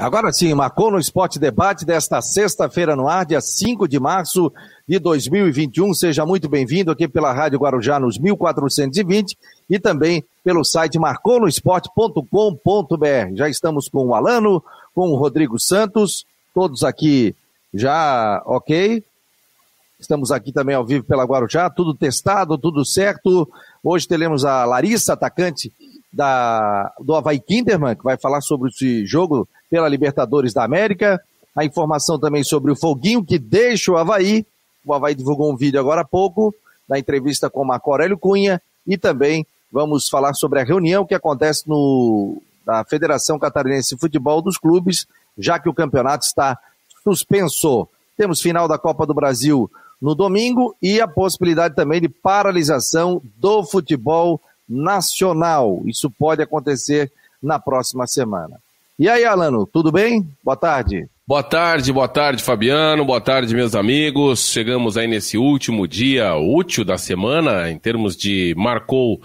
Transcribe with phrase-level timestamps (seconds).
[0.00, 4.50] Agora sim, marcou no Esporte Debate desta sexta-feira no ar, dia 5 de março
[4.88, 5.92] de 2021.
[5.92, 9.36] Seja muito bem-vindo aqui pela Rádio Guarujá nos 1420
[9.68, 13.34] e também pelo site marconosport.com.br.
[13.34, 16.24] Já estamos com o Alano, com o Rodrigo Santos,
[16.54, 17.36] todos aqui
[17.74, 19.04] já ok.
[19.98, 23.46] Estamos aqui também ao vivo pela Guarujá, tudo testado, tudo certo.
[23.84, 25.70] Hoje teremos a Larissa, atacante
[26.10, 31.20] da, do Havaí Kinderman, que vai falar sobre esse jogo pela Libertadores da América.
[31.56, 34.44] A informação também sobre o Foguinho que deixa o Havaí.
[34.84, 36.54] O Havaí divulgou um vídeo agora há pouco,
[36.88, 38.60] da entrevista com Marco Aurélio Cunha.
[38.86, 44.42] E também vamos falar sobre a reunião que acontece no, na Federação Catarinense de Futebol
[44.42, 45.06] dos Clubes,
[45.38, 46.58] já que o campeonato está
[47.04, 47.88] suspenso.
[48.16, 53.64] Temos final da Copa do Brasil no domingo e a possibilidade também de paralisação do
[53.64, 55.82] futebol nacional.
[55.84, 58.60] Isso pode acontecer na próxima semana.
[59.00, 60.28] E aí, Alano, tudo bem?
[60.44, 61.08] Boa tarde.
[61.26, 63.02] Boa tarde, boa tarde, Fabiano.
[63.02, 64.50] Boa tarde, meus amigos.
[64.50, 69.18] Chegamos aí nesse último dia útil da semana, em termos de marcou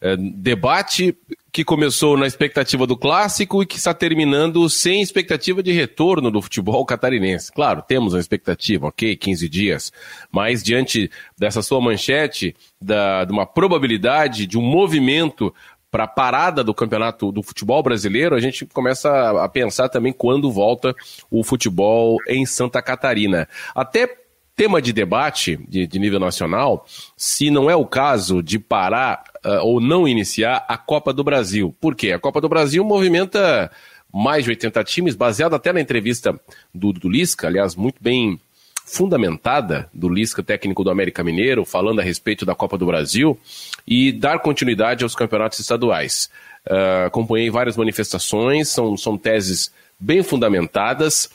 [0.00, 1.14] é, debate
[1.52, 6.40] que começou na expectativa do clássico e que está terminando sem expectativa de retorno do
[6.40, 7.52] futebol catarinense.
[7.52, 9.92] Claro, temos uma expectativa, ok, 15 dias,
[10.32, 15.52] mas diante dessa sua manchete, da, de uma probabilidade, de um movimento
[15.90, 20.52] para a parada do campeonato do futebol brasileiro, a gente começa a pensar também quando
[20.52, 20.94] volta
[21.30, 23.48] o futebol em Santa Catarina.
[23.74, 24.16] Até
[24.54, 26.84] tema de debate de, de nível nacional,
[27.16, 31.74] se não é o caso de parar uh, ou não iniciar a Copa do Brasil.
[31.80, 32.12] Por quê?
[32.12, 33.70] A Copa do Brasil movimenta
[34.12, 36.38] mais de 80 times, baseado até na entrevista
[36.74, 38.40] do, do Lisca, aliás, muito bem
[38.88, 43.38] fundamentada do Lisca, técnico do América Mineiro, falando a respeito da Copa do Brasil
[43.86, 46.30] e dar continuidade aos campeonatos estaduais.
[46.66, 51.28] Uh, acompanhei várias manifestações, são, são teses bem fundamentadas.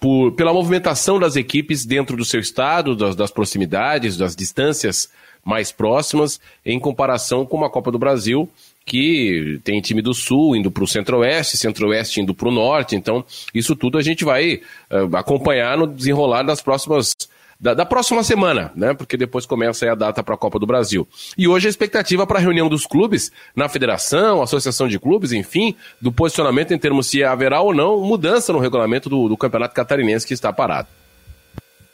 [0.00, 5.10] Por, pela movimentação das equipes dentro do seu estado, das, das proximidades, das distâncias
[5.44, 8.48] mais próximas, em comparação com uma Copa do Brasil,
[8.88, 12.96] que tem time do Sul indo para o Centro-Oeste, Centro-Oeste indo para o Norte.
[12.96, 17.14] Então, isso tudo a gente vai uh, acompanhar no desenrolar das próximas.
[17.60, 18.94] Da, da, próxima semana, né?
[18.94, 21.08] Porque depois começa a data para a Copa do Brasil.
[21.36, 25.74] E hoje a expectativa para a reunião dos clubes na federação, associação de clubes, enfim,
[26.00, 30.24] do posicionamento em termos se haverá ou não mudança no regulamento do, do Campeonato Catarinense
[30.24, 30.86] que está parado.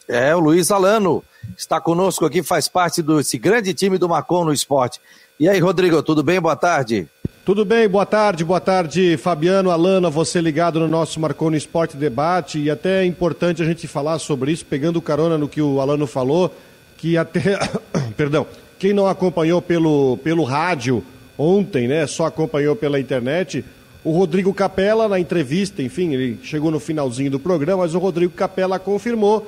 [0.06, 1.24] É, o Luiz Alano
[1.56, 5.00] está conosco aqui, faz parte desse grande time do Macon no esporte.
[5.38, 6.40] E aí, Rodrigo, tudo bem?
[6.40, 7.08] Boa tarde.
[7.44, 12.58] Tudo bem, boa tarde, boa tarde, Fabiano, Alana, você ligado no nosso Marconi Esporte Debate,
[12.58, 16.06] e até é importante a gente falar sobre isso, pegando carona no que o Alano
[16.06, 16.54] falou,
[16.96, 17.58] que até,
[18.16, 18.46] perdão,
[18.78, 21.04] quem não acompanhou pelo, pelo rádio
[21.36, 23.62] ontem, né, só acompanhou pela internet,
[24.02, 28.32] o Rodrigo Capella, na entrevista, enfim, ele chegou no finalzinho do programa, mas o Rodrigo
[28.32, 29.46] Capella confirmou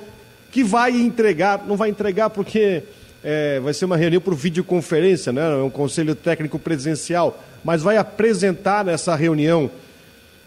[0.51, 2.83] que vai entregar, não vai entregar porque
[3.29, 5.43] é, vai ser uma reunião por videoconferência, né?
[5.43, 9.69] É um conselho técnico presencial, mas vai apresentar nessa reunião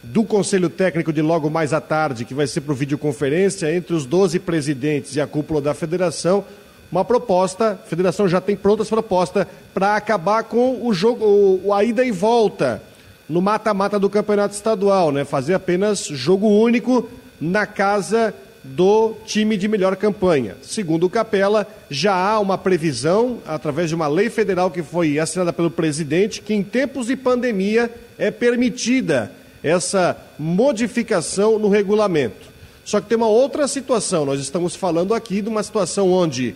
[0.02, 4.06] do conselho técnico de logo mais à tarde, que vai ser por videoconferência, entre os
[4.06, 6.46] 12 presidentes e a cúpula da federação,
[6.90, 11.26] uma proposta, a federação já tem prontas propostas para acabar com o jogo,
[11.66, 12.82] o, a ida e volta
[13.28, 15.26] no mata-mata do campeonato estadual, né?
[15.26, 17.10] Fazer apenas jogo único
[17.42, 20.58] na casa do time de melhor campanha.
[20.62, 25.54] Segundo o Capela, já há uma previsão, através de uma lei federal que foi assinada
[25.54, 29.32] pelo presidente, que em tempos de pandemia é permitida
[29.64, 32.48] essa modificação no regulamento.
[32.84, 36.56] Só que tem uma outra situação, nós estamos falando aqui de uma situação onde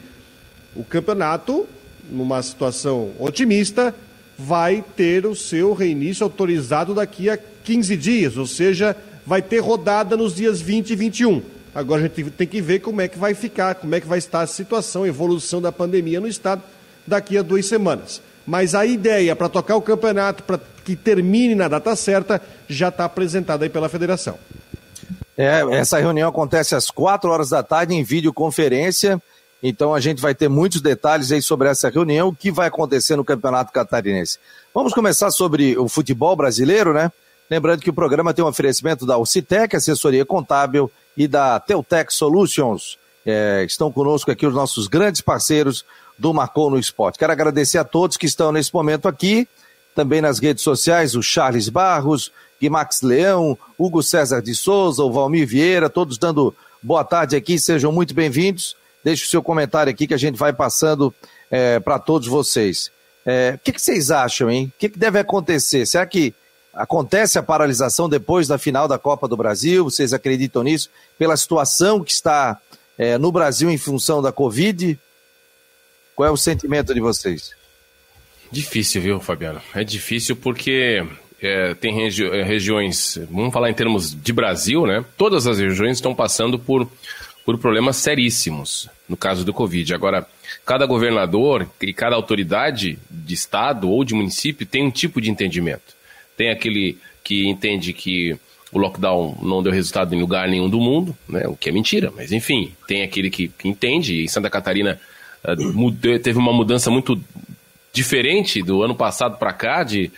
[0.76, 1.68] o campeonato,
[2.10, 3.94] numa situação otimista,
[4.38, 10.18] vai ter o seu reinício autorizado daqui a 15 dias, ou seja, vai ter rodada
[10.18, 11.42] nos dias 20 e 21.
[11.74, 14.20] Agora a gente tem que ver como é que vai ficar, como é que vai
[14.20, 16.62] estar a situação, a evolução da pandemia no estado
[17.06, 18.22] daqui a duas semanas.
[18.46, 23.06] Mas a ideia para tocar o campeonato, para que termine na data certa, já está
[23.06, 24.38] apresentada aí pela federação.
[25.38, 29.20] É, essa reunião acontece às quatro horas da tarde em videoconferência.
[29.64, 33.16] Então a gente vai ter muitos detalhes aí sobre essa reunião, o que vai acontecer
[33.16, 34.38] no Campeonato Catarinense.
[34.74, 37.12] Vamos começar sobre o futebol brasileiro, né?
[37.50, 42.98] Lembrando que o programa tem um oferecimento da Ocitec, assessoria contábil, e da Teutec Solutions.
[43.26, 45.86] É, estão conosco aqui os nossos grandes parceiros
[46.18, 47.18] do Marcou no Esporte.
[47.18, 49.48] Quero agradecer a todos que estão nesse momento aqui,
[49.96, 55.48] também nas redes sociais, o Charles Barros, Guimax Leão, Hugo César de Souza, o Valmir
[55.48, 58.76] Vieira, todos dando boa tarde aqui, sejam muito bem-vindos.
[59.04, 61.14] Deixe o seu comentário aqui que a gente vai passando
[61.52, 62.92] é, para todos vocês.
[63.26, 64.72] É, o que, que, vocês acham, hein?
[64.74, 65.86] O que, que deve acontecer?
[65.86, 66.34] Será que
[66.74, 69.84] acontece a paralisação depois da final da Copa do Brasil?
[69.84, 70.90] Vocês acreditam nisso?
[71.18, 72.60] Pela situação que está
[72.98, 74.98] é, no Brasil em função da Covid?
[76.16, 77.52] Qual é o sentimento de vocês?
[78.52, 79.62] Difícil, viu, Fabiano?
[79.74, 81.04] É difícil porque
[81.42, 85.04] é, tem regi é, regiões, vamos falar em termos de Brasil, né?
[85.18, 86.90] Todas as regiões estão passando por,
[87.44, 89.94] por problemas seríssimos no caso do Covid.
[89.94, 90.28] Agora,
[90.66, 95.96] cada governador e cada autoridade de estado ou de município tem um tipo de entendimento.
[96.36, 98.38] Tem aquele que entende que
[98.72, 101.48] o lockdown não deu resultado em lugar nenhum do mundo, né?
[101.48, 104.24] o que é mentira, mas enfim, tem aquele que, que entende.
[104.24, 105.00] Em Santa Catarina
[105.44, 107.20] uh, teve uma mudança muito
[107.94, 110.12] diferente do ano passado para cá, de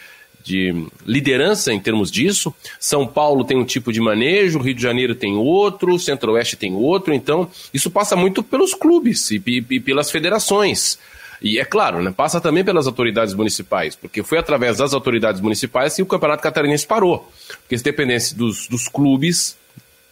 [0.45, 0.71] de
[1.07, 2.53] liderança em termos disso.
[2.79, 7.15] São Paulo tem um tipo de manejo, Rio de Janeiro tem outro, Centro-Oeste tem outro.
[7.15, 10.99] Então, isso passa muito pelos clubes e, e, e pelas federações.
[11.41, 15.95] E é claro, né, passa também pelas autoridades municipais, porque foi através das autoridades municipais
[15.95, 17.31] que o Campeonato Catarinense parou.
[17.61, 19.57] Porque se dependesse dos, dos clubes,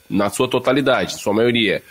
[0.10, 1.82] na sua totalidade, sua maioria,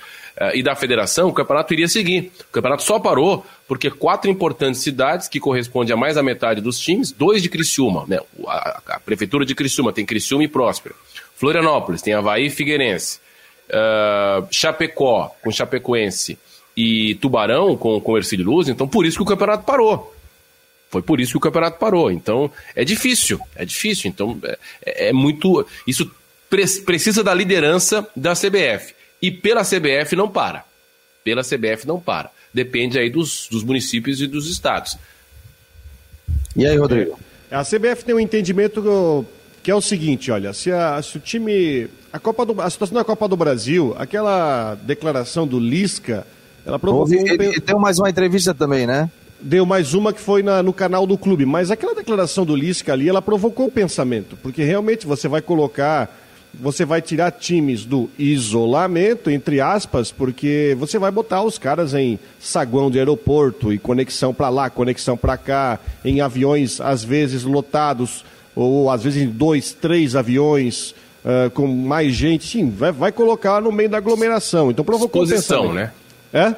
[0.40, 2.32] uh, e da federação, o campeonato iria seguir.
[2.48, 6.78] O campeonato só parou porque quatro importantes cidades, que correspondem a mais da metade dos
[6.78, 8.18] times, dois de Criciúma, né?
[8.46, 10.94] a, a prefeitura de Criciúma tem Criciúma e Próspera.
[11.36, 13.20] Florianópolis tem Havaí e Figueirense.
[13.68, 16.38] Uh, Chapecó com Chapecoense
[16.76, 20.14] e Tubarão com, com Ercílio Luz, então por isso que o campeonato parou.
[20.90, 22.10] Foi por isso que o campeonato parou.
[22.10, 24.10] Então é difícil, é difícil.
[24.10, 24.38] Então
[24.84, 25.66] é, é muito.
[25.86, 26.10] Isso
[26.50, 28.94] pre precisa da liderança da CBF.
[29.20, 30.64] E pela CBF não para.
[31.24, 34.98] Pela CBF não para depende aí dos, dos municípios e dos estados.
[36.54, 37.18] E aí, Rodrigo?
[37.50, 39.26] É, a CBF tem um entendimento
[39.62, 41.88] que é o seguinte, olha, se, a, se o time.
[42.12, 46.26] A, Copa do, a situação da Copa do Brasil, aquela declaração do Lisca,
[46.64, 47.14] ela provocou.
[47.14, 49.10] Ele, ele deu mais uma entrevista também, né?
[49.40, 51.44] Deu mais uma que foi na, no canal do clube.
[51.44, 54.36] Mas aquela declaração do Lisca ali, ela provocou o pensamento.
[54.40, 56.08] Porque realmente você vai colocar
[56.54, 62.18] você vai tirar times do isolamento, entre aspas, porque você vai botar os caras em
[62.38, 68.24] saguão de aeroporto e conexão para lá, conexão para cá, em aviões às vezes lotados,
[68.54, 70.94] ou às vezes em dois, três aviões.
[71.24, 74.72] Uh, com mais gente, sim, vai, vai colocar no meio da aglomeração.
[74.72, 75.92] Então provocou exposição, né?
[76.32, 76.54] É?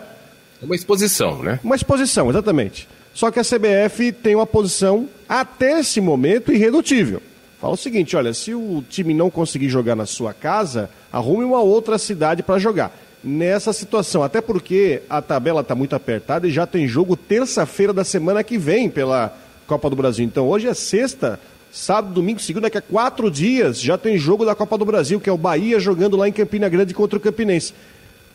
[0.62, 1.61] Uma exposição, né?
[1.62, 2.88] Uma exposição, exatamente.
[3.12, 7.23] Só que a CBF tem uma posição até esse momento irredutível.
[7.61, 11.61] Fala o seguinte, olha, se o time não conseguir jogar na sua casa, arrume uma
[11.61, 12.94] outra cidade para jogar.
[13.23, 18.05] Nessa situação, até porque a tabela está muito apertada e já tem jogo terça-feira da
[18.05, 19.35] semana que vem pela
[19.67, 20.27] Copa do Brasil.
[20.27, 21.41] Então hoje é sexta,
[21.73, 25.31] sábado, domingo, segunda, daqui a quatro dias já tem jogo da Copa do Brasil, que
[25.31, 27.73] é o Bahia jogando lá em Campina Grande contra o Campinense.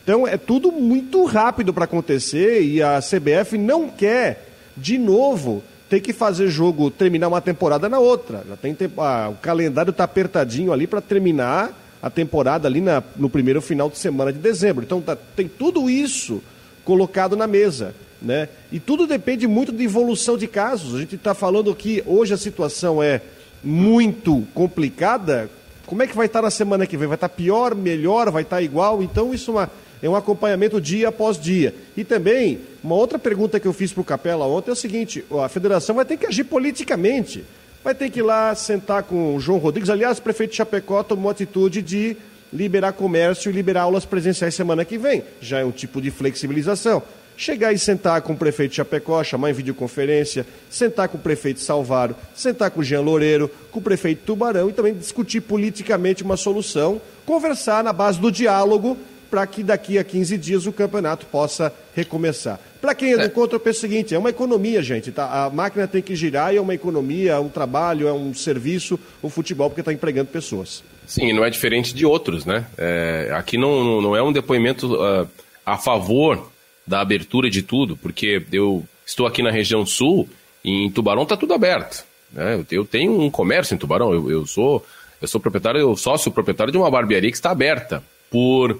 [0.10, 4.44] Então é tudo muito rápido para acontecer e a CBF não quer,
[4.76, 8.44] de novo, tem que fazer jogo, terminar uma temporada na outra.
[8.50, 13.04] Já tem tempo, ah, o calendário está apertadinho ali para terminar a temporada ali na,
[13.18, 14.84] no primeiro final de semana de dezembro.
[14.84, 16.42] Então tá, tem tudo isso
[16.84, 17.94] colocado na mesa.
[18.20, 18.50] Né?
[18.72, 20.96] E tudo depende muito de evolução de casos.
[20.96, 23.22] A gente está falando que hoje a situação é
[23.64, 25.52] muito complicada.
[25.86, 27.08] Como é que vai estar na semana que vem?
[27.08, 29.04] Vai estar pior, melhor, vai estar igual?
[29.04, 29.72] Então isso é uma
[30.02, 31.74] é um acompanhamento dia após dia.
[31.96, 35.24] E também, uma outra pergunta que eu fiz para o Capela ontem é o seguinte:
[35.44, 37.44] a federação vai ter que agir politicamente.
[37.84, 39.90] Vai ter que ir lá sentar com o João Rodrigues.
[39.90, 42.18] Aliás, o prefeito de Chapecó tomou atitude de
[42.52, 45.24] liberar comércio e liberar aulas presenciais semana que vem.
[45.40, 47.02] Já é um tipo de flexibilização.
[47.38, 51.62] Chegar e sentar com o prefeito de Chapecó, chamar em videoconferência, sentar com o prefeito
[51.62, 56.36] Salvaro, sentar com o Jean Loureiro, com o prefeito Tubarão e também discutir politicamente uma
[56.36, 58.98] solução, conversar na base do diálogo
[59.30, 62.60] para que daqui a 15 dias o campeonato possa recomeçar.
[62.82, 63.30] Para quem é do é.
[63.30, 65.12] contra, eu penso o seguinte: é uma economia, gente.
[65.12, 65.46] Tá?
[65.46, 69.00] A máquina tem que girar e é uma economia, é um trabalho, é um serviço,
[69.22, 70.84] o futebol, porque está empregando pessoas.
[71.06, 72.66] Sim, não é diferente de outros, né?
[72.78, 75.28] É, aqui não, não é um depoimento uh,
[75.66, 76.52] a favor
[76.86, 80.30] da abertura de tudo, porque eu estou aqui na região sul
[80.64, 82.06] e em Tubarão está tudo aberto.
[82.32, 82.64] Né?
[82.72, 84.86] Eu tenho um comércio em Tubarão, eu, eu sou
[85.22, 88.80] eu sou proprietário, eu sócio proprietário de uma barbearia que está aberta por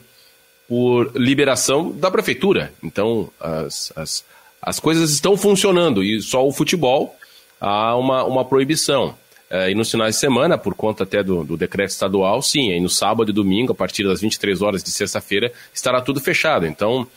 [0.70, 2.72] por liberação da prefeitura.
[2.84, 4.24] Então, as, as,
[4.62, 7.16] as coisas estão funcionando e só o futebol
[7.60, 9.16] há uma, uma proibição.
[9.50, 12.80] É, e nos finais de semana, por conta até do, do decreto estadual, sim, aí
[12.80, 16.68] no sábado e domingo, a partir das 23 horas de sexta-feira, estará tudo fechado.
[16.68, 17.08] Então,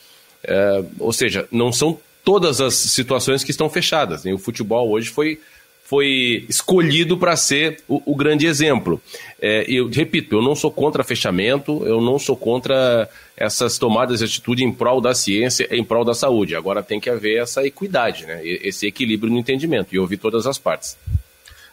[0.43, 4.23] é, ou seja, não são todas as situações que estão fechadas.
[4.23, 4.33] Né?
[4.33, 5.39] O futebol hoje foi
[5.83, 9.01] foi escolhido para ser o, o, grande exemplo.
[9.41, 14.25] É, eu repito, eu não sou contra fechamento, eu não sou contra essas tomadas de
[14.25, 16.55] atitude em prol da ciência, em prol da saúde.
[16.55, 18.41] Agora tem que haver essa equidade, né?
[18.43, 20.97] esse equilíbrio no entendimento e ouvir todas as partes.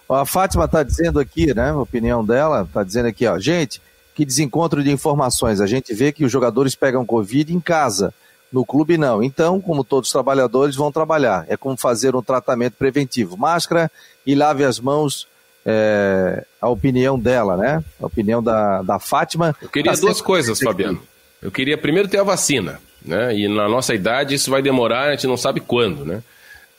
[0.09, 1.71] A Fátima está dizendo aqui, né?
[1.71, 3.81] A opinião dela, está dizendo aqui, ó, gente,
[4.12, 5.61] que desencontro de informações.
[5.61, 8.12] A gente vê que os jogadores pegam Covid em casa,
[8.52, 9.23] no clube não.
[9.23, 13.37] Então, como todos os trabalhadores vão trabalhar, é como fazer um tratamento preventivo.
[13.37, 13.90] Máscara
[14.26, 15.28] e lave as mãos.
[15.64, 17.85] É, a opinião dela, né?
[18.00, 19.54] A opinião da, da Fátima.
[19.61, 21.02] Eu queria tá duas coisas, Fabiano.
[21.42, 23.37] Eu queria primeiro ter a vacina, né?
[23.37, 26.23] E na nossa idade isso vai demorar, a gente não sabe quando, né?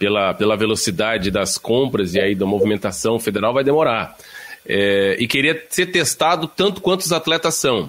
[0.02, 4.18] pela, pela velocidade das compras e aí da movimentação federal vai demorar.
[4.68, 7.88] É, e queria ser testado tanto quanto os atletas são.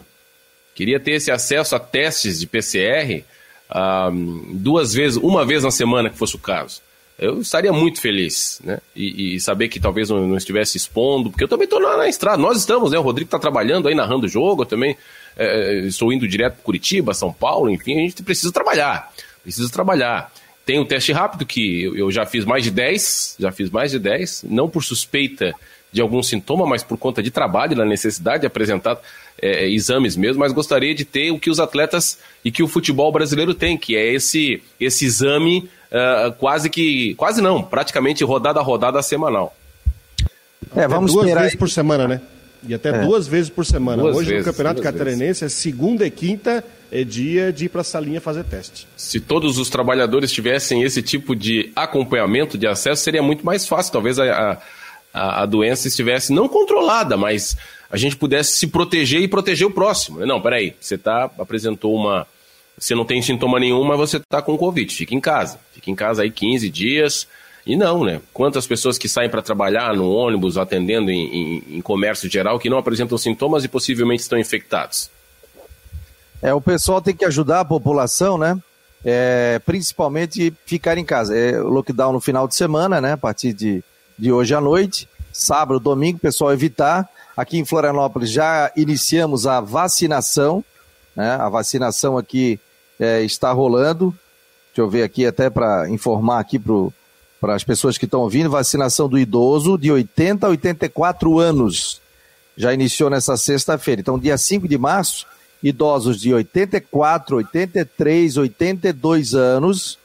[0.74, 3.24] Queria ter esse acesso a testes de PCR
[4.50, 6.80] duas vezes, uma vez na semana, que fosse o caso.
[7.18, 8.78] Eu estaria muito feliz, né?
[8.96, 12.08] E, e saber que talvez não, não, estivesse expondo, porque eu também estou na, na,
[12.08, 12.38] estrada.
[12.38, 12.98] Nós estamos, né?
[12.98, 14.62] O Rodrigo está trabalhando aí, narrando o jogo.
[14.62, 14.96] Eu também
[15.36, 19.12] é, estou indo direto para Curitiba, São Paulo, enfim, a gente precisa trabalhar.
[19.42, 20.32] Precisa trabalhar.
[20.64, 23.98] Tem um teste rápido que eu já fiz mais de 10, já fiz mais de
[23.98, 25.54] 10, não por suspeita
[25.92, 28.98] de algum sintoma, mas por conta de trabalho, da necessidade de apresentar
[29.40, 33.12] é, exames mesmo, mas gostaria de ter o que os atletas e que o futebol
[33.12, 38.62] brasileiro tem, que é esse, esse exame uh, quase que, quase não, praticamente rodada a
[38.62, 39.54] rodada semanal.
[40.74, 41.58] É, vamos duas vezes aí.
[41.58, 42.20] por semana, né?
[42.66, 43.04] E até é.
[43.04, 44.02] duas vezes por semana.
[44.02, 45.42] Duas Hoje vezes, no Campeonato Catarinense vezes.
[45.42, 48.86] é segunda e quinta é dia de ir para a salinha fazer teste.
[48.96, 53.92] Se todos os trabalhadores tivessem esse tipo de acompanhamento, de acesso, seria muito mais fácil.
[53.92, 54.58] Talvez a, a,
[55.12, 57.56] a doença estivesse não controlada, mas
[57.90, 60.24] a gente pudesse se proteger e proteger o próximo.
[60.24, 62.26] Não, peraí, você tá, apresentou uma.
[62.78, 64.94] Você não tem sintoma nenhum, mas você está com Covid.
[64.94, 65.60] Fica em casa.
[65.72, 67.28] Fica em casa aí 15 dias.
[67.66, 68.20] E não, né?
[68.32, 72.70] Quantas pessoas que saem para trabalhar no ônibus, atendendo em, em, em comércio geral, que
[72.70, 75.10] não apresentam sintomas e possivelmente estão infectados?
[76.40, 78.58] É, o pessoal tem que ajudar a população, né?
[79.04, 81.36] É, principalmente ficar em casa.
[81.36, 83.12] É lockdown no final de semana, né?
[83.12, 83.84] A partir de,
[84.22, 87.08] de hoje à noite, sábado, domingo, pessoal evitar.
[87.36, 90.64] Aqui em Florianópolis já iniciamos a vacinação,
[91.16, 91.32] né?
[91.32, 92.60] A vacinação aqui
[93.00, 94.16] é, está rolando.
[94.68, 99.08] Deixa eu ver aqui até para informar aqui para as pessoas que estão ouvindo, vacinação
[99.08, 102.00] do idoso de 80 a 84 anos.
[102.56, 104.02] Já iniciou nessa sexta-feira.
[104.02, 105.26] Então, dia 5 de março,
[105.60, 109.98] idosos de 84, 83, 82 anos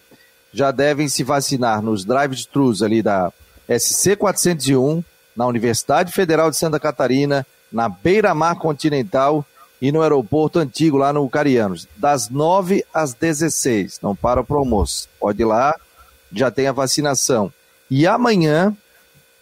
[0.52, 3.32] já devem se vacinar nos drive-thrus ali da
[3.68, 5.04] SC 401,
[5.36, 9.46] na Universidade Federal de Santa Catarina, na Beira Mar Continental
[9.82, 14.00] e no aeroporto antigo lá no Carianos, das 9 às 16.
[14.02, 15.08] Não para o almoço.
[15.20, 15.76] Pode ir lá,
[16.32, 17.52] já tem a vacinação.
[17.90, 18.76] E amanhã,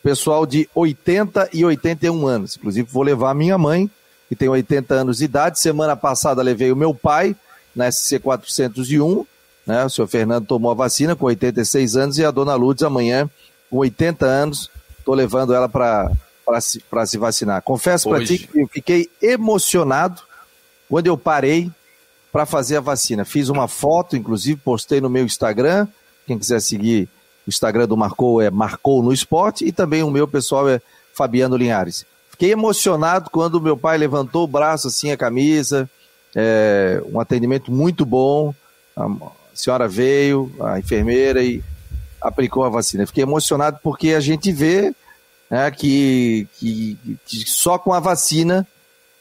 [0.03, 2.57] pessoal de 80 e 81 anos.
[2.57, 3.89] Inclusive, vou levar minha mãe
[4.27, 5.59] que tem 80 anos de idade.
[5.59, 7.35] Semana passada levei o meu pai
[7.75, 9.25] na SC 401,
[9.65, 9.85] né?
[9.85, 13.29] O senhor Fernando tomou a vacina com 86 anos e a dona Lourdes amanhã
[13.71, 14.69] 80 anos.
[14.99, 16.09] Estou levando ela para
[16.59, 17.61] se, se vacinar.
[17.61, 20.21] Confesso para ti que eu fiquei emocionado
[20.89, 21.71] quando eu parei
[22.31, 23.23] para fazer a vacina.
[23.23, 25.87] Fiz uma foto, inclusive postei no meu Instagram.
[26.27, 27.07] Quem quiser seguir
[27.45, 30.81] o Instagram do Marcou é Marcou no Esporte e também o meu pessoal é
[31.13, 32.05] Fabiano Linhares.
[32.29, 35.89] Fiquei emocionado quando meu pai levantou o braço assim, a camisa,
[36.35, 38.53] é, um atendimento muito bom.
[38.97, 39.07] A
[39.53, 41.63] senhora veio, a enfermeira, e
[42.25, 43.05] aplicou a vacina.
[43.05, 44.93] Fiquei emocionado porque a gente vê
[45.49, 48.67] né, que, que, que, só com a vacina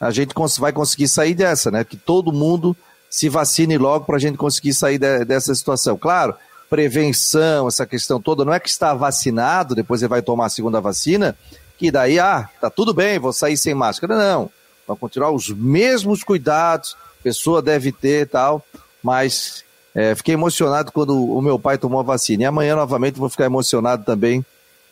[0.01, 1.85] a gente vai conseguir sair dessa, né?
[1.85, 2.77] Que todo mundo
[3.09, 5.97] se vacine logo para a gente conseguir sair de, dessa situação.
[5.97, 6.35] Claro,
[6.69, 10.81] prevenção, essa questão toda, não é que está vacinado, depois ele vai tomar a segunda
[10.81, 11.37] vacina,
[11.79, 14.17] que daí, ah, tá tudo bem, vou sair sem máscara.
[14.17, 14.51] Não,
[14.87, 18.65] vão continuar os mesmos cuidados, pessoa deve ter tal,
[19.03, 19.64] mas
[19.95, 22.43] é, fiquei emocionado quando o meu pai tomou a vacina.
[22.43, 24.45] E amanhã, novamente, vou ficar emocionado também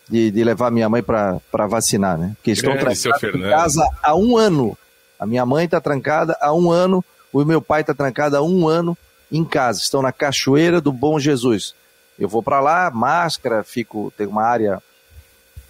[0.09, 2.33] de, de levar minha mãe para vacinar, né?
[2.37, 3.05] Porque estão trancados
[3.35, 4.79] em casa há um ano.
[5.19, 8.69] A minha mãe está trancada há um ano, o meu pai está trancado há um
[8.69, 8.97] ano
[9.31, 9.81] em casa.
[9.81, 11.75] Estão na Cachoeira do Bom Jesus.
[12.19, 14.81] Eu vou para lá, máscara, fico, tem uma área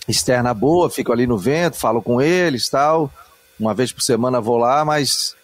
[0.09, 3.11] externa boa, fico ali no vento, falo com eles tal.
[3.59, 5.37] Uma vez por semana vou lá, mas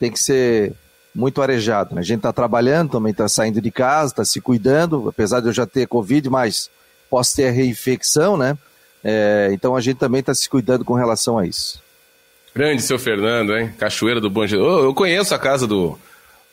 [0.00, 0.72] tem que ser
[1.16, 1.94] muito arejado.
[1.94, 2.00] Né?
[2.00, 5.52] A gente está trabalhando, também está saindo de casa, está se cuidando, apesar de eu
[5.52, 6.70] já ter Covid, mas
[7.08, 8.56] posso ter a reinfecção, né?
[9.02, 11.82] É, então a gente também está se cuidando com relação a isso.
[12.54, 13.72] Grande seu Fernando, hein?
[13.78, 14.84] Cachoeira do Bom Jesus.
[14.84, 15.98] Eu conheço a casa do,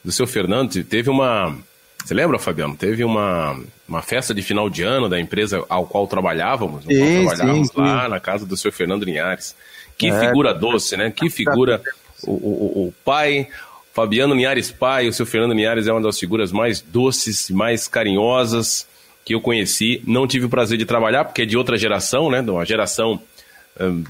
[0.03, 1.55] do seu Fernando, teve uma
[2.03, 2.75] você lembra, Fabiano?
[2.75, 7.35] Teve uma, uma festa de final de ano da empresa ao qual trabalhávamos, sim, qual
[7.35, 8.09] trabalhávamos sim, lá sim.
[8.09, 9.55] na casa do senhor Fernando Linhares.
[9.97, 11.11] Que é, figura doce, né?
[11.11, 11.81] Que figura.
[12.23, 13.47] O, o, o pai,
[13.93, 18.87] Fabiano Linhares pai, o seu Fernando Linhares é uma das figuras mais doces, mais carinhosas
[19.23, 20.01] que eu conheci.
[20.05, 22.41] Não tive o prazer de trabalhar, porque é de outra geração, né?
[22.41, 23.21] De uma geração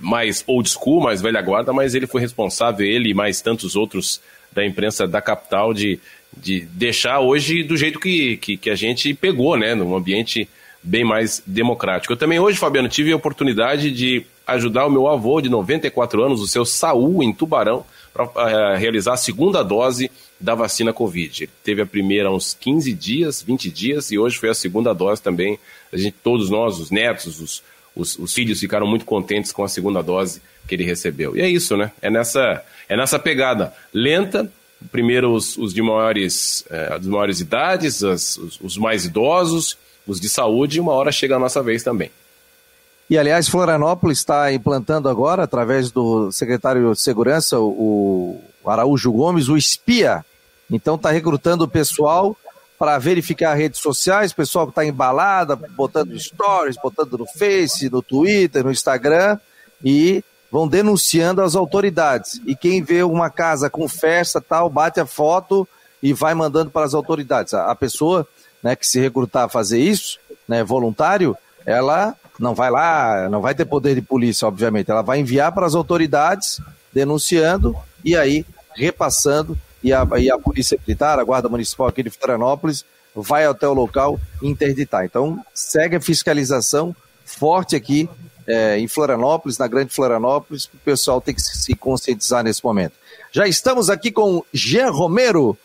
[0.01, 4.21] mais old school, mais velha guarda, mas ele foi responsável, ele e mais tantos outros
[4.51, 5.99] da imprensa da capital, de,
[6.35, 9.75] de deixar hoje do jeito que, que, que a gente pegou, né?
[9.75, 10.47] Num ambiente
[10.81, 12.13] bem mais democrático.
[12.13, 16.41] Eu também hoje, Fabiano, tive a oportunidade de ajudar o meu avô de 94 anos,
[16.41, 21.43] o seu Saul, em Tubarão, para eh, realizar a segunda dose da vacina Covid.
[21.43, 24.93] Ele teve a primeira há uns 15 dias, 20 dias, e hoje foi a segunda
[24.93, 25.57] dose também.
[25.91, 27.63] A gente, todos nós, os netos, os,
[27.95, 31.35] os, os, filhos ficaram muito contentes com a segunda dose que ele recebeu.
[31.35, 31.91] E é isso, né?
[32.01, 34.51] É nessa, é nessa pegada lenta.
[34.91, 40.27] Primeiro os, os de maiores, é, maiores idades, as, os, os mais idosos, os de
[40.27, 42.11] saúde, e uma hora chega a nossa vez também.
[43.13, 49.55] E, aliás, Florianópolis está implantando agora, através do secretário de Segurança, o Araújo Gomes, o
[49.55, 50.25] espia.
[50.67, 52.35] Então, está recrutando o pessoal
[52.79, 58.63] para verificar redes sociais, pessoal que está embalada, botando stories, botando no Face, no Twitter,
[58.63, 59.37] no Instagram,
[59.85, 62.41] e vão denunciando as autoridades.
[62.47, 65.67] E quem vê uma casa com festa tal, bate a foto
[66.01, 67.53] e vai mandando para as autoridades.
[67.53, 68.27] A pessoa
[68.63, 70.17] né, que se recrutar a fazer isso,
[70.47, 74.89] né, voluntário, ela não vai lá, não vai ter poder de polícia, obviamente.
[74.89, 76.59] Ela vai enviar para as autoridades
[76.91, 82.09] denunciando e aí repassando e a, e a Polícia Militar, a Guarda Municipal aqui de
[82.09, 85.05] Florianópolis, vai até o local interditar.
[85.05, 88.09] Então, segue a fiscalização forte aqui
[88.47, 92.93] é, em Florianópolis, na Grande Florianópolis, o pessoal tem que se conscientizar nesse momento.
[93.31, 95.57] Já estamos aqui com Jean Romero,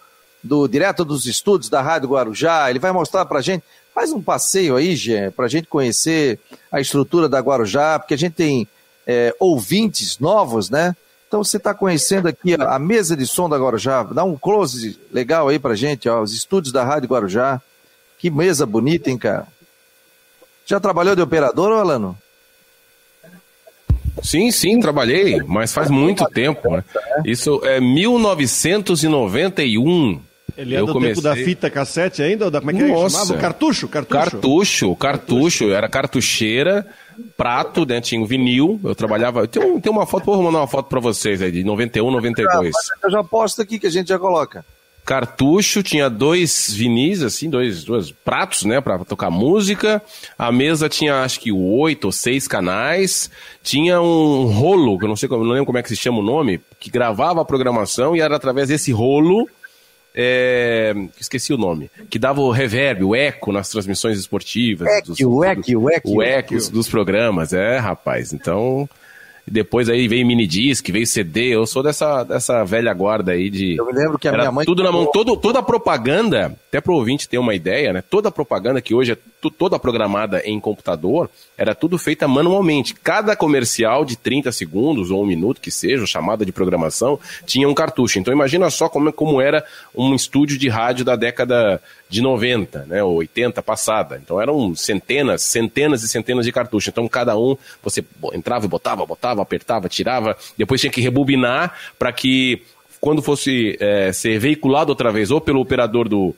[0.42, 2.70] do Direto dos Estudos da Rádio Guarujá.
[2.70, 3.64] Ele vai mostrar para gente,
[3.98, 6.38] faz um passeio aí, Jean, para a gente conhecer
[6.70, 8.68] a estrutura da Guarujá, porque a gente tem
[9.04, 10.94] é, ouvintes novos, né?
[11.26, 14.04] Então você está conhecendo aqui a, a, mesa de som da Guarujá.
[14.04, 17.60] Dá um close legal aí pra gente, ó, os estúdios da Rádio Guarujá.
[18.20, 19.48] Que mesa bonita, hein, cara?
[20.64, 22.16] Já trabalhou de operador, Alano?
[24.22, 26.84] Sim, sim, trabalhei, mas faz muito tempo, né?
[27.24, 30.27] Isso é 1991.
[30.58, 31.14] Ele é eu do comecei...
[31.14, 32.46] tempo da fita cassete ainda?
[32.46, 33.18] Ou da, como é que Nossa.
[33.18, 33.40] chamava?
[33.40, 34.20] Cartucho, cartucho.
[34.20, 35.70] Cartucho, cartucho.
[35.70, 36.84] Era cartucheira
[37.36, 38.00] prato, né?
[38.00, 38.80] Tinha um vinil.
[38.82, 39.46] Eu trabalhava.
[39.46, 42.74] Tem, tem uma foto, vou mandar uma foto para vocês aí, de 91, 92.
[42.74, 44.64] Ah, eu já posto aqui que a gente já coloca.
[45.04, 50.02] Cartucho, tinha dois vinis, assim, dois, dois pratos, né, para tocar música.
[50.38, 53.30] A mesa tinha, acho que, oito ou seis canais.
[53.62, 56.22] Tinha um rolo, que eu não sei, não lembro como é que se chama o
[56.22, 59.48] nome, que gravava a programação e era através desse rolo
[60.20, 64.88] é, esqueci o nome, que dava o reverb, o eco nas transmissões esportivas.
[65.04, 66.10] Dos, o eco, o eco.
[66.10, 68.32] O eco dos programas, é, rapaz.
[68.32, 68.88] Então,
[69.50, 71.54] depois aí veio mini disc, veio CD.
[71.54, 73.76] Eu sou dessa, dessa velha guarda aí de.
[73.76, 74.64] Eu me lembro que a minha mãe.
[74.64, 78.02] Tudo na mão, todo, toda a propaganda, até para o ouvinte ter uma ideia, né?
[78.02, 79.16] Toda a propaganda que hoje é
[79.56, 82.94] toda programada em computador, era tudo feita manualmente.
[82.94, 87.74] Cada comercial de 30 segundos ou um minuto que seja, chamada de programação, tinha um
[87.74, 88.18] cartucho.
[88.18, 93.02] Então imagina só como, como era um estúdio de rádio da década de 90, né,
[93.02, 94.20] ou 80 passada.
[94.22, 96.88] Então eram centenas, centenas e centenas de cartuchos.
[96.88, 102.12] Então cada um você entrava e botava, botava, apertava, tirava, depois tinha que rebobinar para
[102.12, 102.62] que
[103.00, 106.34] quando fosse é, ser veiculado outra vez ou pelo operador do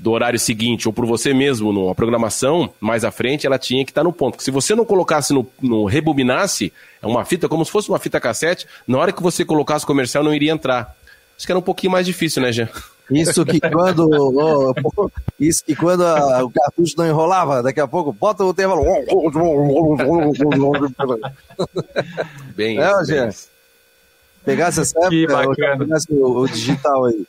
[0.00, 3.90] do horário seguinte ou por você mesmo numa programação mais à frente, ela tinha que
[3.90, 4.42] estar no ponto.
[4.42, 6.72] Se você não colocasse no, no rebobinasse,
[7.02, 10.24] é uma fita como se fosse uma fita cassete, na hora que você colocasse comercial
[10.24, 10.96] não iria entrar.
[11.36, 12.68] Acho que era um pouquinho mais difícil, né, Jean?
[13.10, 18.12] Isso que quando, oh, isso que quando a, o cartucho não enrolava, daqui a pouco
[18.12, 18.74] bota o tema.
[22.54, 23.48] Bem, é, isso,
[24.44, 25.14] Pegasse essa época,
[26.10, 27.26] o, o digital aí.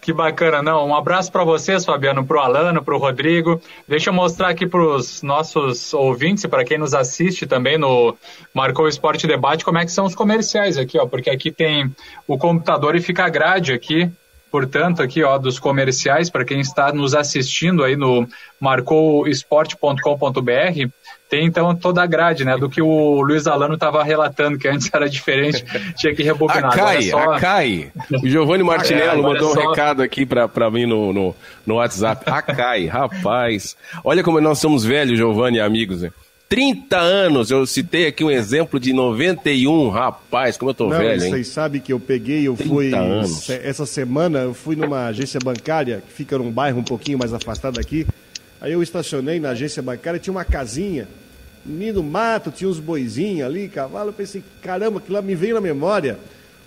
[0.00, 0.88] Que bacana, não.
[0.88, 3.60] Um abraço para vocês, Fabiano, para o Alano, para o Rodrigo.
[3.88, 8.16] Deixa eu mostrar aqui para os nossos ouvintes e para quem nos assiste também no
[8.52, 11.94] Marcou Esporte Debate como é que são os comerciais aqui, ó, porque aqui tem
[12.26, 14.10] o computador e fica a grade aqui
[14.54, 18.24] portanto, aqui ó, dos comerciais, para quem está nos assistindo aí no
[18.60, 20.92] marcouesporte.com.br,
[21.34, 24.88] tem então toda a grade, né, do que o Luiz Alano estava relatando, que antes
[24.92, 25.64] era diferente,
[25.98, 26.66] tinha que rebobinar.
[26.66, 27.18] Acai, só...
[27.32, 27.92] Acai.
[28.22, 31.34] O Giovanni Martinello é, mandou um recado aqui para mim no, no,
[31.66, 32.30] no WhatsApp.
[32.30, 33.76] Acai, rapaz.
[34.04, 36.12] Olha como nós somos velhos, Giovanni e amigos, né?
[36.48, 37.50] 30 anos.
[37.50, 41.30] Eu citei aqui um exemplo de 91, rapaz, como eu tô Não, velho, hein?
[41.30, 42.94] Vocês sabem que eu peguei, eu fui.
[42.94, 43.50] Anos.
[43.50, 47.74] Essa semana eu fui numa agência bancária que fica num bairro um pouquinho mais afastado
[47.74, 48.06] daqui.
[48.60, 51.08] Aí eu estacionei na agência bancária, tinha uma casinha,
[51.64, 54.10] no mato, tinha uns boizinhos ali, cavalo.
[54.10, 56.18] Eu pensei, caramba, aquilo lá me veio na memória,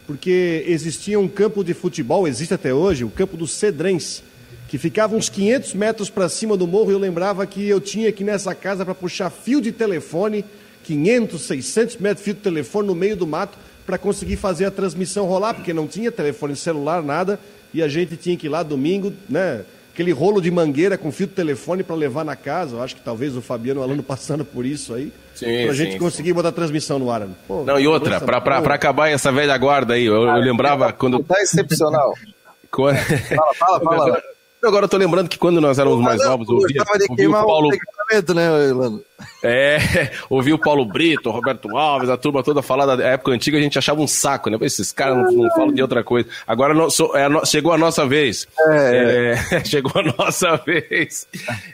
[0.06, 4.24] porque existia um campo de futebol, existe até hoje, o campo do Cedrense
[4.68, 8.10] que ficava uns 500 metros para cima do morro, e eu lembrava que eu tinha
[8.10, 10.44] aqui nessa casa para puxar fio de telefone,
[10.84, 14.72] 500, 600 metros de fio de telefone no meio do mato para conseguir fazer a
[14.72, 17.40] transmissão rolar, porque não tinha telefone celular, nada,
[17.74, 19.64] e a gente tinha que ir lá domingo, né?
[19.98, 22.76] Aquele rolo de mangueira com fio de telefone para levar na casa.
[22.76, 25.12] Eu acho que talvez o Fabiano Alano passando por isso aí.
[25.40, 26.36] Para a gente sim, conseguir sim.
[26.36, 27.22] botar a transmissão no ar.
[27.22, 27.34] Né?
[27.48, 31.24] Pô, não, e outra, para acabar essa velha guarda aí, eu, eu lembrava quando.
[31.24, 32.14] Tá excepcional.
[32.70, 32.98] Quando...
[32.98, 34.24] Fala, fala, fala.
[34.64, 37.70] Agora eu tô lembrando que quando nós éramos mais novos, ouvia, ouvia o Paulo.
[38.10, 39.00] Né,
[39.44, 39.78] é,
[40.30, 43.62] ouvia o Paulo Brito, o Roberto Alves, a turma toda falar da época antiga, a
[43.62, 44.58] gente achava um saco, né?
[44.62, 46.28] Esses caras não, não falam de outra coisa.
[46.48, 48.48] Agora no, so, é, no, chegou a nossa vez.
[48.68, 51.28] É, é, chegou a nossa vez.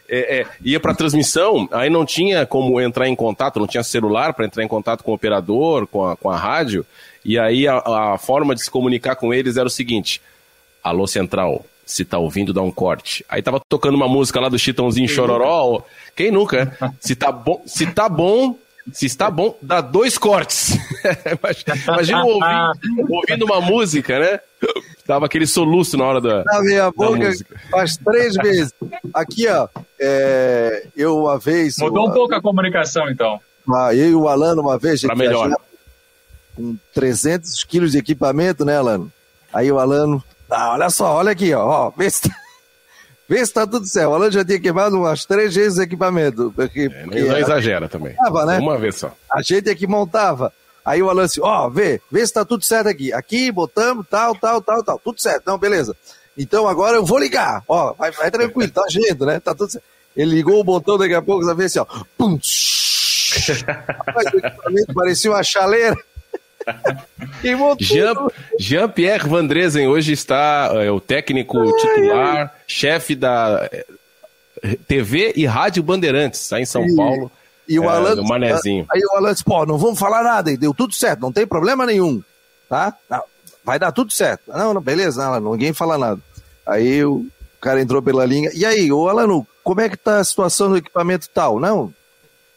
[0.09, 4.33] É, é, ia pra transmissão, aí não tinha como entrar em contato, não tinha celular
[4.33, 6.85] para entrar em contato com o operador, com a, com a rádio.
[7.23, 7.77] E aí a,
[8.13, 10.19] a forma de se comunicar com eles era o seguinte:
[10.83, 13.25] Alô Central, se tá ouvindo, dá um corte.
[13.27, 15.83] Aí tava tocando uma música lá do Chitãozinho Chororó.
[16.15, 16.77] Quem nunca?
[16.99, 18.57] Se tá bom, se tá bom,
[18.91, 20.77] se está bom, dá dois cortes.
[21.39, 24.39] Imagina ouvindo, ouvindo, uma música, né?
[25.05, 26.43] Dava aquele soluço na hora da.
[26.43, 27.31] Na minha boca
[27.69, 28.73] faz três vezes.
[29.13, 29.67] Aqui, ó.
[29.99, 31.77] É, eu uma vez.
[31.77, 33.39] Mudou um pouco a comunicação, então.
[33.73, 35.01] Ah, eu e o Alano uma vez.
[35.01, 35.55] Pra melhor.
[36.55, 39.11] Com 300 quilos de equipamento, né, Alano?
[39.51, 41.65] Aí o Alano Tá, olha só, olha aqui, ó.
[41.65, 42.35] ó vê, se tá,
[43.27, 44.09] vê se tá tudo certo.
[44.09, 46.53] O Alan já tinha queimado umas três vezes o equipamento.
[46.55, 48.15] Porque, é, porque não exagera também.
[48.15, 48.59] Tava, né?
[48.59, 49.13] Uma vez só.
[49.31, 50.51] A gente é que montava.
[50.85, 53.13] Aí o Alan assim, ó, vê, vê se tá tudo certo aqui.
[53.13, 54.99] Aqui, botamos, tal, tal, tal, tal.
[54.99, 55.95] Tudo certo, não, beleza.
[56.37, 57.63] Então agora eu vou ligar.
[57.67, 59.39] Ó, vai, vai tranquilo, tá agindo, né?
[59.39, 59.85] Tá tudo certo.
[60.15, 61.85] Ele ligou o botão, daqui a pouco você vê assim, ó.
[62.17, 62.37] Pum,
[64.05, 65.95] Rapaz, o equipamento parecia uma chaleira.
[68.59, 73.85] Jean-Pierre Van Dresen hoje está é, o técnico Ai, titular, chefe da é,
[74.87, 77.31] TV e Rádio Bandeirantes, está em São e, Paulo.
[77.67, 78.85] E o é, Alan, Manezinho.
[78.91, 81.85] Aí o Alan disse, pô, não vamos falar nada, deu tudo certo, não tem problema
[81.85, 82.21] nenhum,
[82.69, 82.95] tá?
[83.09, 83.23] Não,
[83.63, 84.43] vai dar tudo certo.
[84.47, 86.21] Não, não beleza, não, ninguém fala nada.
[86.65, 87.25] Aí o
[87.59, 88.51] cara entrou pela linha.
[88.53, 91.59] E aí, o Alano, como é que tá a situação do equipamento tal?
[91.59, 91.93] Não,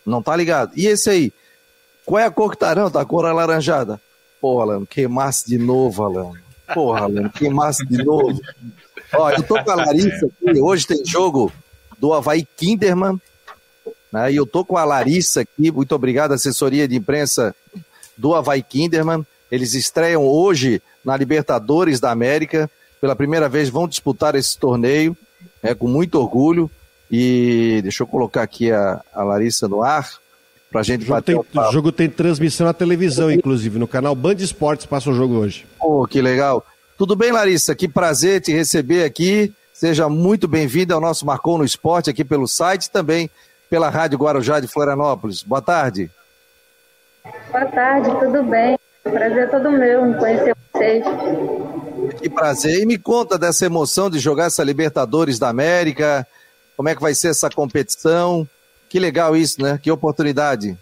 [0.05, 0.73] não tá ligado.
[0.77, 1.33] E esse aí?
[2.07, 2.73] Qual é a cor que tá?
[2.73, 4.01] Não, tá a cor alaranjada.
[4.41, 6.33] Porra, Alan, queimasse de novo, Alan.
[6.73, 8.41] Porra, Alan, queimasse de novo.
[9.13, 11.53] Ó, eu tô com a Larissa aqui, hoje tem jogo
[11.99, 13.21] do Havaí Kinderman,
[14.13, 14.33] né?
[14.33, 17.55] E eu tô com a Larissa aqui, muito obrigado, assessoria de imprensa
[18.17, 19.27] do Havaí Kinderman.
[19.51, 22.71] Eles estreiam hoje na Libertadores da América.
[23.01, 25.17] Pela primeira vez vão disputar esse torneio,
[25.63, 26.71] é, com muito orgulho.
[27.11, 30.09] E deixa eu colocar aqui a, a Larissa no ar
[30.77, 34.15] pra gente o jogo bater tem, o jogo tem transmissão na televisão, inclusive, no canal
[34.15, 35.67] Band Esportes passa o jogo hoje.
[35.81, 36.65] Oh, que legal.
[36.99, 37.75] Tudo bem, Larissa?
[37.75, 39.55] Que prazer te receber aqui.
[39.73, 43.31] Seja muito bem-vinda ao nosso Marcou no Esporte aqui pelo site também
[43.71, 45.43] pela Rádio Guarujá de Florianópolis.
[45.43, 46.11] Boa tarde.
[47.51, 48.79] Boa tarde, tudo bem?
[49.03, 51.05] Prazer é todo meu em conhecer vocês.
[52.21, 52.83] Que prazer.
[52.83, 56.27] E me conta dessa emoção de jogar essa Libertadores da América.
[56.77, 58.47] Como é que vai ser essa competição?
[58.89, 59.79] Que legal isso, né?
[59.83, 60.77] Que oportunidade.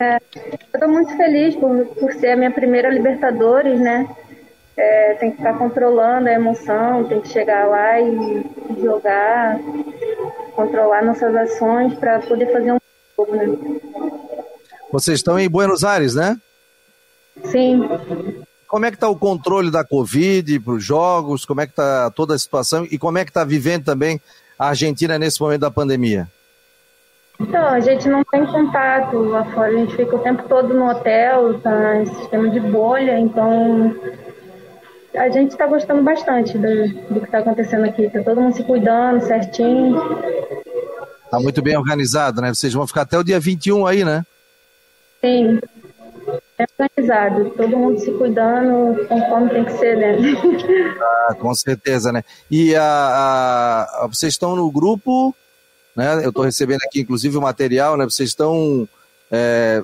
[0.00, 4.08] É, eu estou muito feliz por, por ser a minha primeira Libertadores, né?
[4.76, 8.46] É, tem que ficar controlando a emoção, tem que chegar lá e
[8.80, 9.58] jogar,
[10.54, 12.78] controlar nossas ações para poder fazer um
[13.16, 13.80] jogo, né?
[14.92, 16.40] Vocês estão em Buenos Aires, né?
[17.44, 17.88] Sim.
[18.68, 21.44] Como é que está o controle da Covid para os jogos?
[21.44, 22.86] Como é que está toda a situação?
[22.88, 24.20] E como é que está vivendo também
[24.56, 26.28] a Argentina nesse momento da pandemia?
[27.40, 30.90] Então, a gente não tem contato lá fora, a gente fica o tempo todo no
[30.90, 33.94] hotel, tá em sistema de bolha, então
[35.14, 38.10] a gente está gostando bastante do, do que está acontecendo aqui.
[38.10, 40.00] Tá todo mundo se cuidando certinho.
[41.30, 42.52] Tá muito bem organizado, né?
[42.52, 44.24] Vocês vão ficar até o dia 21 aí, né?
[45.20, 45.60] Sim.
[46.58, 50.16] É organizado, todo mundo se cuidando conforme tem que ser, né?
[51.00, 52.22] Ah, com certeza, né?
[52.50, 55.34] E a, a, vocês estão no grupo
[55.94, 56.24] né?
[56.24, 58.04] Eu estou recebendo aqui, inclusive, o material, né?
[58.04, 58.88] Vocês estão.
[59.30, 59.82] É,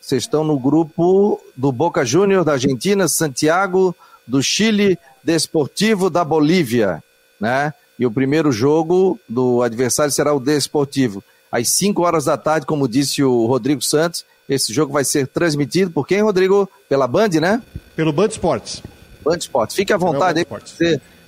[0.00, 3.96] vocês estão no grupo do Boca Júnior da Argentina, Santiago
[4.26, 7.02] do Chile, Desportivo da Bolívia,
[7.40, 7.72] né?
[7.98, 11.24] E o primeiro jogo do adversário será o Desportivo.
[11.50, 15.90] Às 5 horas da tarde, como disse o Rodrigo Santos, esse jogo vai ser transmitido
[15.90, 16.68] por quem, Rodrigo?
[16.88, 17.62] Pela Band, né?
[17.96, 18.82] Pelo Band Esportes.
[19.24, 19.76] Band Esportes.
[19.76, 20.44] Fique à vontade aí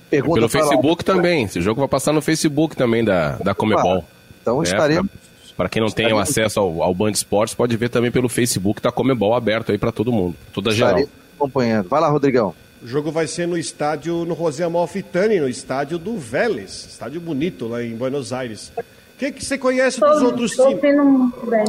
[0.09, 1.43] Pergunta Pelo Facebook também.
[1.43, 4.03] Esse jogo vai passar no Facebook também da, da Comebol.
[4.41, 5.11] então é, estaremos.
[5.55, 8.91] Para quem não tem acesso ao, ao Band Esportes, pode ver também pelo Facebook da
[8.91, 11.03] Comebol aberto aí para todo mundo, toda geral.
[11.35, 11.89] acompanhando.
[11.89, 12.53] Vai lá, Rodrigão.
[12.81, 16.85] O jogo vai ser no estádio, no José Amalfitani, no estádio do Vélez.
[16.91, 18.71] Estádio bonito lá em Buenos Aires.
[18.77, 18.83] O
[19.17, 20.79] que, que você conhece tô, dos outros times?
[20.79, 21.65] Muito bem.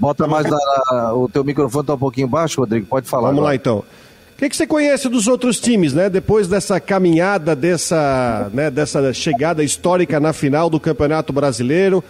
[0.00, 2.86] Bota mais na, o teu microfone está um pouquinho baixo, Rodrigo.
[2.86, 3.28] Pode falar.
[3.28, 3.50] Vamos agora.
[3.50, 3.84] lá então.
[4.38, 6.08] O que, que, você conhece dos outros times, né?
[6.08, 12.04] Depois dessa caminhada, dessa, né, dessa chegada histórica na final do Campeonato Brasileiro,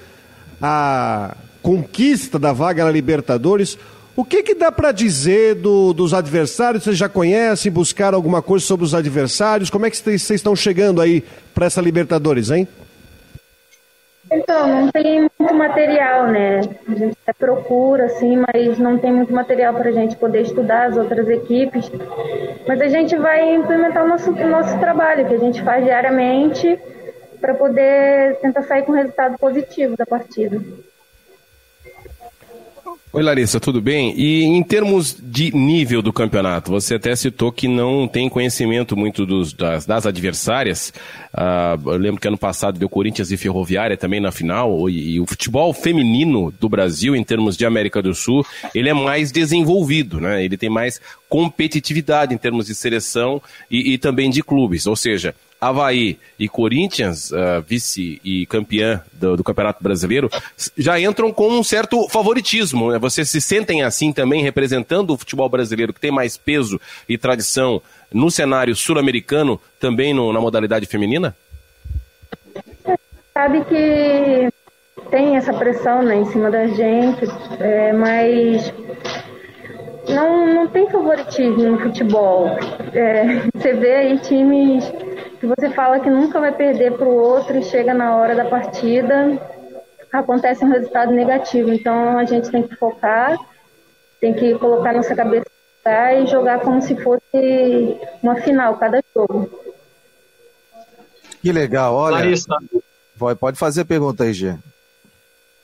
[0.60, 3.78] a conquista da vaga na Libertadores.
[4.14, 6.84] O que, que dá para dizer do, dos adversários?
[6.84, 9.70] Vocês já conhecem, buscaram alguma coisa sobre os adversários?
[9.70, 12.68] Como é que vocês estão chegando aí para essa Libertadores, hein?
[14.30, 16.60] Então, não tem muito material, né?
[16.86, 20.88] A gente até procura, assim, mas não tem muito material para a gente poder estudar
[20.88, 21.90] as outras equipes.
[22.66, 26.78] Mas a gente vai implementar o nosso, o nosso trabalho, que a gente faz diariamente,
[27.40, 30.60] para poder tentar sair com resultado positivo da partida.
[33.10, 34.12] Oi, Larissa, tudo bem?
[34.18, 39.24] E em termos de nível do campeonato, você até citou que não tem conhecimento muito
[39.24, 40.92] dos, das, das, adversárias.
[41.32, 44.90] Uh, eu lembro que ano passado deu Corinthians e Ferroviária também na final.
[44.90, 48.44] E, e, o futebol feminino do Brasil, em termos de América do Sul,
[48.74, 50.44] ele é mais desenvolvido, né?
[50.44, 53.40] Ele tem mais competitividade em termos de seleção
[53.70, 54.86] e, e também de clubes.
[54.86, 60.30] Ou seja, Havaí e Corinthians, uh, vice e campeã do, do, Campeonato Brasileiro,
[60.76, 62.92] já entram com um certo favoritismo.
[62.92, 62.98] Né?
[62.98, 67.82] Vocês se sentem assim também, representando o futebol brasileiro, que tem mais peso e tradição
[68.12, 71.36] no cenário sul-americano, também no, na modalidade feminina?
[73.34, 74.48] Sabe que
[75.10, 77.24] tem essa pressão né, em cima da gente,
[77.58, 78.72] é, mas
[80.08, 82.48] não, não tem favoritismo no futebol.
[82.94, 84.84] É, você vê aí times
[85.40, 88.44] que você fala que nunca vai perder para o outro e chega na hora da
[88.44, 89.40] partida,
[90.12, 91.72] acontece um resultado negativo.
[91.72, 93.36] Então a gente tem que focar,
[94.20, 95.46] tem que colocar nossa cabeça
[96.20, 99.48] e jogar como se fosse uma final cada jogo.
[101.40, 102.16] Que legal, olha.
[102.16, 102.54] Larissa.
[103.40, 104.54] Pode fazer pergunta aí, Gê.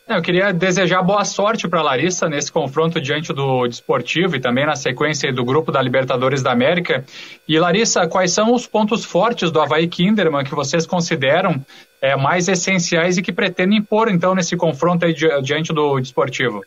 [0.07, 4.67] Eu queria desejar boa sorte para a Larissa nesse confronto diante do Desportivo e também
[4.67, 7.03] na sequência do grupo da Libertadores da América.
[7.49, 11.59] E Larissa, quais são os pontos fortes do Havaí Kinderman que vocês consideram
[12.03, 16.61] é, mais essenciais e que pretendem impor então nesse confronto aí diante do Desportivo?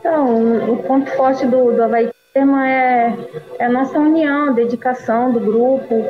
[0.00, 3.16] Então, o ponto forte do, do Havaí Kinderman é,
[3.60, 6.04] é a nossa união, dedicação do grupo.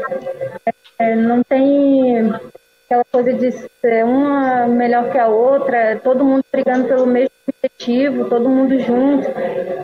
[0.98, 2.32] É, não tem
[2.90, 8.29] aquela coisa de ser uma melhor que a outra, todo mundo brigando pelo mesmo objetivo,
[8.29, 9.29] todo mundo junto.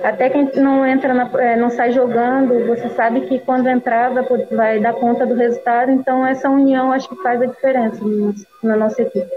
[0.02, 4.12] Até quem não entra, na, é, não sai jogando, você sabe que quando entrar
[4.50, 5.92] vai dar conta do resultado.
[5.92, 8.00] Então essa união acho que faz a diferença
[8.60, 9.30] na nossa equipe.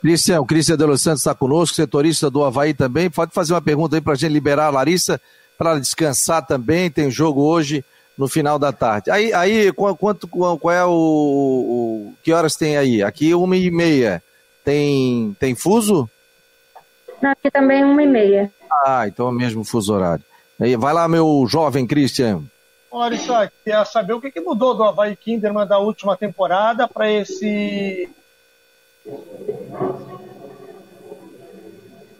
[0.00, 3.10] Cristian, o Cristian de Los Santos está conosco, setorista do Havaí também.
[3.10, 5.20] Pode fazer uma pergunta aí para a gente liberar a Larissa,
[5.58, 6.88] para descansar também.
[6.88, 7.84] Tem jogo hoje
[8.18, 9.10] no final da tarde.
[9.12, 13.00] Aí, aí quanto, qual é o, o que horas tem aí?
[13.00, 14.20] Aqui uma e meia.
[14.64, 16.10] Tem, tem fuso?
[17.22, 18.52] Não, aqui também uma e meia.
[18.84, 20.24] Ah, então é o mesmo fuso horário.
[20.60, 22.42] Aí, vai lá, meu jovem Christian.
[22.90, 27.10] Olha só, queria saber o que, que mudou do Havaí Kinderman da última temporada para
[27.10, 28.10] esse.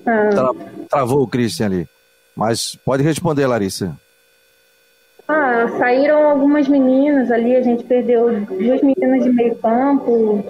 [0.06, 0.30] Ah.
[0.30, 0.50] Tra
[0.88, 1.88] travou o Christian ali.
[2.36, 3.98] Mas pode responder, Larissa.
[5.28, 10.42] Ah, saíram algumas meninas ali, a gente perdeu duas meninas de meio campo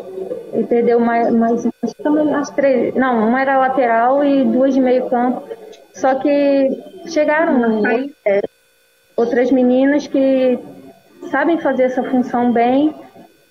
[0.55, 4.73] e perdeu mais, mais acho que também as três, não, uma era lateral e duas
[4.73, 5.43] de meio campo.
[5.93, 6.69] Só que
[7.09, 8.41] chegaram aí é,
[9.17, 10.57] outras meninas que
[11.29, 12.95] sabem fazer essa função bem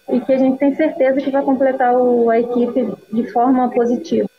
[0.09, 4.29] e que a gente tem certeza que vai completar o, a equipe de forma positiva.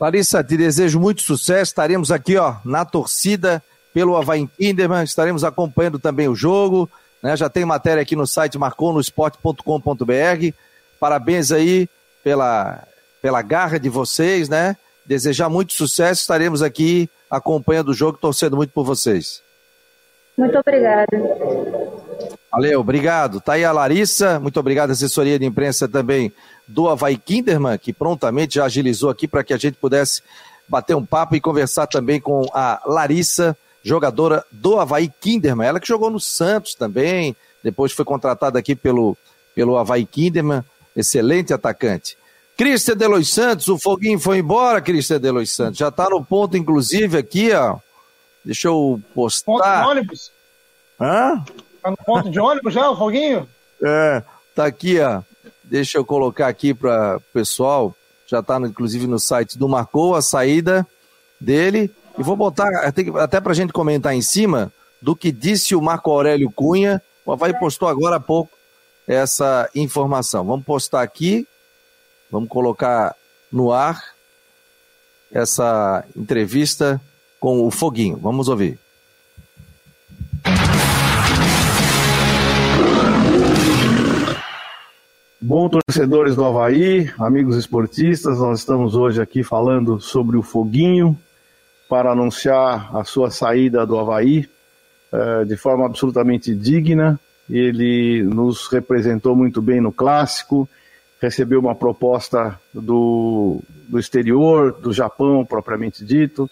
[0.00, 1.72] Larissa, te desejo muito sucesso.
[1.72, 3.62] Estaremos aqui, ó, na torcida
[3.94, 5.04] pelo Havaí Kinderman.
[5.04, 6.90] Estaremos acompanhando também o jogo.
[7.22, 7.36] Né?
[7.36, 10.54] Já tem matéria aqui no site marconosport.com.br.
[10.98, 11.88] Parabéns aí
[12.22, 12.82] pela,
[13.22, 14.76] pela garra de vocês, né?
[15.06, 16.20] Desejar muito sucesso.
[16.22, 19.40] Estaremos aqui acompanhando o jogo, torcendo muito por vocês.
[20.36, 21.06] Muito obrigada.
[22.50, 23.40] Valeu, obrigado.
[23.40, 26.32] Tá aí a Larissa, muito obrigado, assessoria de imprensa também
[26.66, 30.22] do Havaí Kinderman, que prontamente já agilizou aqui para que a gente pudesse
[30.68, 35.86] bater um papo e conversar também com a Larissa, jogadora do Havaí Kinderman, ela que
[35.86, 39.16] jogou no Santos também, depois foi contratada aqui pelo,
[39.54, 40.64] pelo Havaí Kinderman,
[40.96, 42.16] excelente atacante.
[42.56, 47.18] Cristian Delois Santos, o Foguinho foi embora, Cristian Delois Santos, já está no ponto, inclusive,
[47.18, 47.76] aqui, ó,
[48.44, 49.44] deixa eu postar.
[49.52, 50.32] Ponto de ônibus?
[51.00, 51.44] Hã?
[51.82, 53.46] Tá no ponto de ônibus já, o Foguinho?
[53.82, 54.22] É,
[54.54, 55.20] tá aqui, ó,
[55.62, 57.94] deixa eu colocar aqui para o pessoal,
[58.26, 60.86] já está inclusive no site do Marcou, a saída
[61.40, 62.68] dele, e vou botar,
[63.20, 64.72] até para a gente comentar em cima,
[65.02, 67.02] do que disse o Marco Aurélio Cunha.
[67.26, 68.52] O Havaí postou agora há pouco
[69.06, 70.44] essa informação.
[70.44, 71.46] Vamos postar aqui,
[72.30, 73.14] vamos colocar
[73.52, 74.14] no ar
[75.32, 77.00] essa entrevista
[77.40, 78.16] com o Foguinho.
[78.16, 78.78] Vamos ouvir.
[85.40, 91.18] Bom, torcedores do Havaí, amigos esportistas, nós estamos hoje aqui falando sobre o Foguinho
[91.88, 94.48] para anunciar a sua saída do Havaí
[95.12, 97.20] eh, de forma absolutamente digna.
[97.48, 100.68] Ele nos representou muito bem no clássico,
[101.20, 106.50] recebeu uma proposta do, do exterior, do Japão propriamente dito,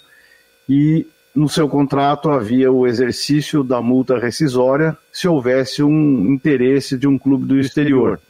[0.68, 7.08] e no seu contrato havia o exercício da multa rescisória se houvesse um interesse de
[7.08, 8.20] um clube do exterior.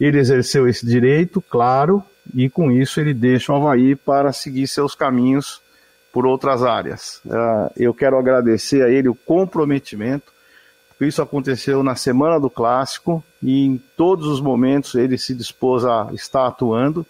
[0.00, 2.02] Ele exerceu esse direito, claro,
[2.34, 5.60] e com isso ele deixa o Havaí para seguir seus caminhos
[6.12, 7.20] por outras áreas.
[7.24, 10.32] Uh, eu quero agradecer a ele o comprometimento,
[11.00, 16.08] isso aconteceu na semana do clássico e em todos os momentos ele se dispôs a
[16.12, 17.06] estar atuando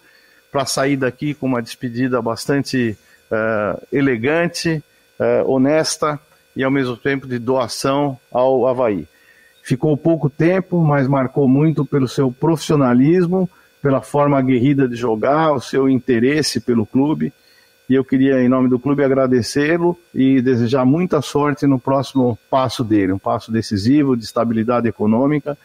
[0.51, 2.95] para sair daqui com uma despedida bastante
[3.31, 4.83] uh, elegante,
[5.19, 6.19] uh, honesta
[6.55, 9.07] e ao mesmo tempo de doação ao Havaí.
[9.63, 13.49] Ficou pouco tempo, mas marcou muito pelo seu profissionalismo,
[13.81, 17.33] pela forma aguerrida de jogar, o seu interesse pelo clube.
[17.89, 22.83] E eu queria, em nome do clube, agradecê-lo e desejar muita sorte no próximo passo
[22.83, 25.57] dele, um passo decisivo de estabilidade econômica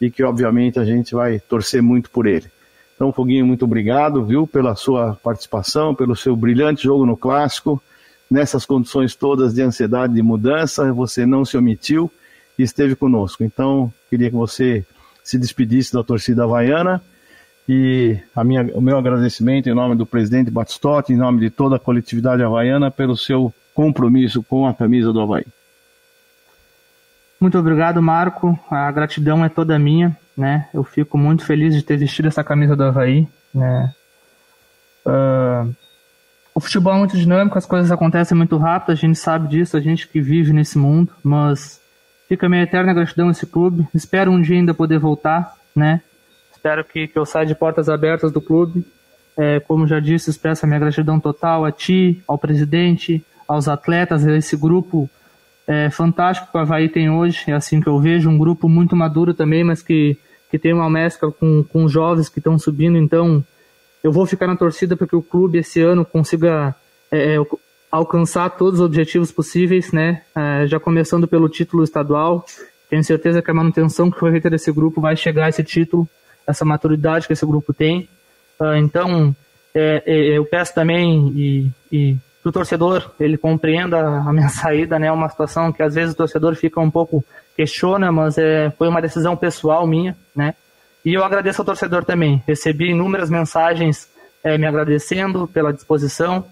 [0.00, 2.46] e que, obviamente, a gente vai torcer muito por ele.
[2.94, 7.82] Então, Foguinho, muito obrigado, viu, pela sua participação, pelo seu brilhante jogo no Clássico.
[8.30, 12.08] Nessas condições todas de ansiedade de mudança, você não se omitiu
[12.56, 13.42] e esteve conosco.
[13.42, 14.86] Então, queria que você
[15.24, 17.02] se despedisse da torcida havaiana
[17.68, 21.76] e a minha, o meu agradecimento em nome do presidente Batistotti, em nome de toda
[21.76, 25.46] a coletividade havaiana, pelo seu compromisso com a camisa do Havaí.
[27.40, 28.58] Muito obrigado, Marco.
[28.70, 30.68] A gratidão é toda minha, né?
[30.72, 33.92] Eu fico muito feliz de ter vestido essa camisa do Havaí, né?
[35.04, 35.74] Uh,
[36.54, 39.80] o futebol é muito dinâmico, as coisas acontecem muito rápido, a gente sabe disso, a
[39.80, 41.82] gente que vive nesse mundo, mas
[42.28, 43.86] Fica minha eterna gratidão a esse clube.
[43.94, 46.00] Espero um dia ainda poder voltar, né?
[46.64, 48.86] Espero que, que eu saia de portas abertas do clube.
[49.36, 54.26] É, como já disse, expresso a minha gratidão total a ti, ao presidente, aos atletas,
[54.26, 55.10] a esse grupo
[55.66, 57.44] é, fantástico que o Havaí tem hoje.
[57.48, 60.16] É assim que eu vejo, um grupo muito maduro também, mas que,
[60.50, 62.96] que tem uma mescla com, com jovens que estão subindo.
[62.96, 63.44] Então,
[64.02, 66.74] eu vou ficar na torcida para que o clube esse ano consiga
[67.12, 67.38] é, é
[67.90, 70.22] alcançar todos os objetivos possíveis, né?
[70.34, 72.42] É, já começando pelo título estadual.
[72.88, 76.08] Tenho certeza que a manutenção que foi feita desse grupo vai chegar a esse título,
[76.46, 78.08] essa maturidade que esse grupo tem.
[78.60, 79.34] Uh, então,
[79.74, 84.98] é, é, eu peço também e, e que o torcedor ele compreenda a minha saída,
[84.98, 85.10] né?
[85.10, 87.24] Uma situação que às vezes o torcedor fica um pouco
[87.56, 90.54] questiona, mas é, foi uma decisão pessoal minha, né?
[91.04, 92.42] E eu agradeço ao torcedor também.
[92.46, 94.08] Recebi inúmeras mensagens
[94.42, 96.46] é, me agradecendo pela disposição,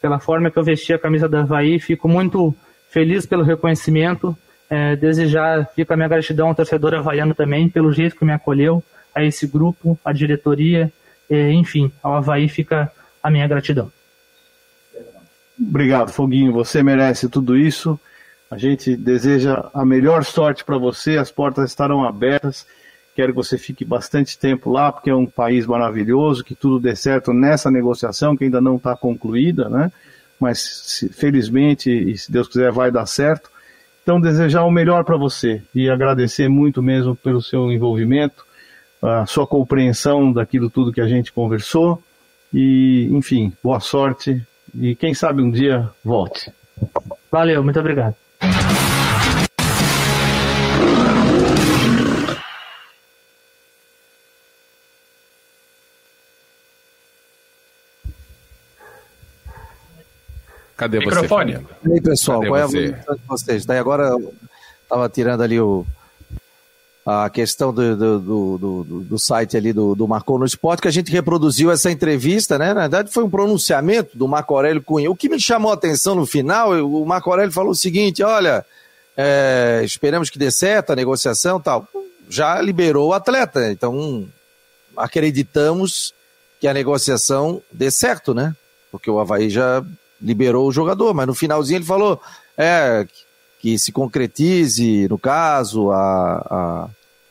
[0.00, 1.80] pela forma que eu vesti a camisa da Havaí.
[1.80, 2.54] Fico muito
[2.90, 4.36] feliz pelo reconhecimento.
[4.68, 8.82] É, desejar, fica a minha gratidão ao torcedor havaiano também, pelo jeito que me acolheu,
[9.14, 10.92] a esse grupo, a diretoria,
[11.30, 12.90] enfim, ao Havaí fica
[13.22, 13.90] a minha gratidão.
[15.58, 16.52] Obrigado, Foguinho.
[16.52, 17.98] Você merece tudo isso.
[18.50, 21.16] A gente deseja a melhor sorte para você.
[21.16, 22.66] As portas estarão abertas.
[23.14, 26.96] Quero que você fique bastante tempo lá, porque é um país maravilhoso, que tudo dê
[26.96, 29.92] certo nessa negociação, que ainda não está concluída, né?
[30.40, 33.48] Mas se, felizmente, e se Deus quiser, vai dar certo.
[34.02, 38.43] Então, desejar o melhor para você e agradecer muito mesmo pelo seu envolvimento,
[39.04, 42.02] a sua compreensão daquilo tudo que a gente conversou.
[42.52, 44.42] E, enfim, boa sorte
[44.74, 46.52] e quem sabe um dia volte.
[47.30, 48.14] Valeu, muito obrigado.
[60.76, 61.54] Cadê Microfone.
[61.54, 61.88] você?
[61.88, 62.92] E aí, pessoal, Cadê qual é a você?
[62.92, 63.66] de vocês?
[63.66, 64.34] Daí agora eu
[64.82, 65.86] estava tirando ali o,
[67.04, 68.18] a questão do, do,
[68.58, 72.58] do, do, site ali do, do Marcou no Esporte, que a gente reproduziu essa entrevista,
[72.58, 72.72] né?
[72.72, 75.10] Na verdade, foi um pronunciamento do Marco Aurélio Cunha.
[75.10, 78.64] O que me chamou a atenção no final, o Marco Aurélio falou o seguinte: olha,
[79.14, 81.86] é, esperamos que dê certo a negociação tal.
[82.28, 84.26] Já liberou o atleta, então
[84.96, 86.14] acreditamos
[86.58, 88.56] que a negociação dê certo, né?
[88.90, 89.84] Porque o Havaí já
[90.22, 92.18] liberou o jogador, mas no finalzinho ele falou
[92.56, 93.06] é,
[93.64, 96.90] que se concretize, no caso, a,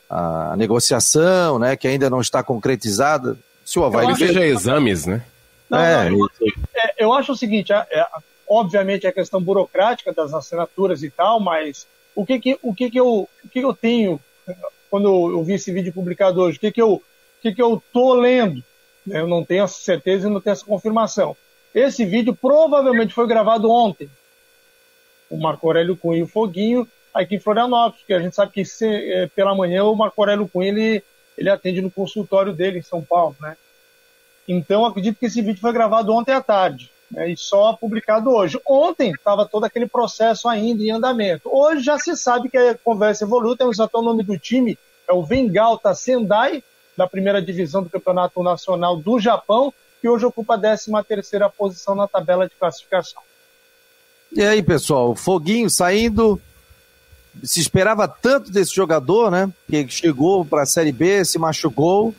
[0.09, 3.37] a, a negociação, né, que ainda não está concretizada.
[3.63, 5.23] Se o Havaí veja exames, né?
[5.69, 6.29] Não, é, não, eu,
[6.75, 8.07] é, eu, acho o seguinte, é, é,
[8.49, 12.99] obviamente a questão burocrática das assinaturas e tal, mas o que que, o que, que,
[12.99, 14.19] eu, o que, que eu tenho
[14.89, 16.57] quando eu vi esse vídeo publicado hoje?
[16.57, 17.01] O que que eu, o
[17.43, 18.63] que que eu tô lendo?
[19.07, 21.37] Eu não tenho essa certeza e não tenho essa confirmação
[21.75, 24.09] Esse vídeo provavelmente foi gravado ontem.
[25.29, 28.65] O Marco Aurélio Cunha e o Foguinho aqui em Florianópolis, porque a gente sabe que
[28.65, 31.03] se, é, pela manhã o Marco Aurélio Cunha ele,
[31.37, 33.55] ele atende no consultório dele em São Paulo, né?
[34.47, 38.59] Então acredito que esse vídeo foi gravado ontem à tarde né, e só publicado hoje.
[38.67, 41.49] Ontem estava todo aquele processo ainda em andamento.
[41.49, 45.13] Hoje já se sabe que a conversa evoluiu, temos até o nome do time, é
[45.13, 46.63] o Vengalta Sendai,
[46.97, 51.95] da primeira divisão do Campeonato Nacional do Japão, que hoje ocupa a 13 terceira posição
[51.95, 53.21] na tabela de classificação.
[54.35, 56.41] E aí, pessoal, Foguinho saindo,
[57.43, 59.51] se esperava tanto desse jogador, né?
[59.69, 62.15] Que chegou para a Série B, se machucou.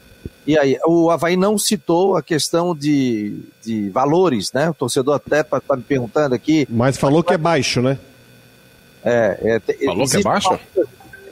[0.47, 4.71] E aí, o Havaí não citou a questão de, de valores, né?
[4.71, 6.67] O torcedor até está tá me perguntando aqui.
[6.71, 7.99] Mas falou que é baixo, né?
[9.05, 10.61] É, é falou que é baixo?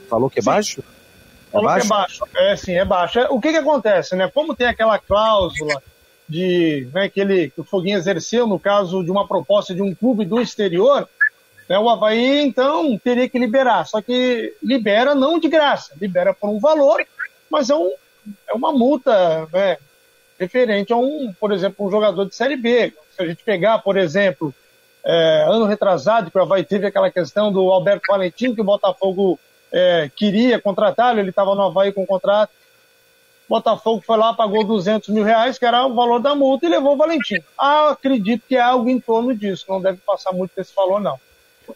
[0.09, 0.81] Falou que é baixo?
[0.81, 1.87] É falou baixo?
[1.87, 2.23] que é baixo.
[2.35, 3.19] É, sim, é baixo.
[3.19, 4.29] É, o que que acontece, né?
[4.33, 5.81] Como tem aquela cláusula
[6.27, 9.93] de né, que, ele, que o Foguinho exerceu no caso de uma proposta de um
[9.93, 11.07] clube do exterior,
[11.67, 13.85] né, o Havaí, então, teria que liberar.
[13.85, 17.05] Só que libera não de graça, libera por um valor,
[17.49, 17.91] mas é, um,
[18.47, 19.77] é uma multa né,
[20.39, 22.93] referente a um, por exemplo, um jogador de Série B.
[23.15, 24.53] Se a gente pegar, por exemplo,
[25.05, 29.39] é, ano retrasado, que o Havaí teve aquela questão do Alberto Valentim, que o Botafogo
[29.71, 32.51] é, queria contratá-lo, ele estava no Havaí com contrato.
[33.49, 36.93] Botafogo foi lá, pagou 200 mil reais, que era o valor da multa, e levou
[36.93, 37.39] o Valentim.
[37.57, 41.19] Ah, acredito que é algo em torno disso, não deve passar muito desse valor, não.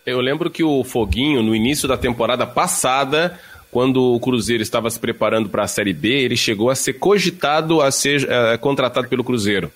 [0.06, 3.40] Eu lembro que o Foguinho, no início da temporada passada,
[3.72, 7.82] quando o Cruzeiro estava se preparando para a Série B, ele chegou a ser cogitado
[7.82, 9.72] a ser é, contratado pelo Cruzeiro.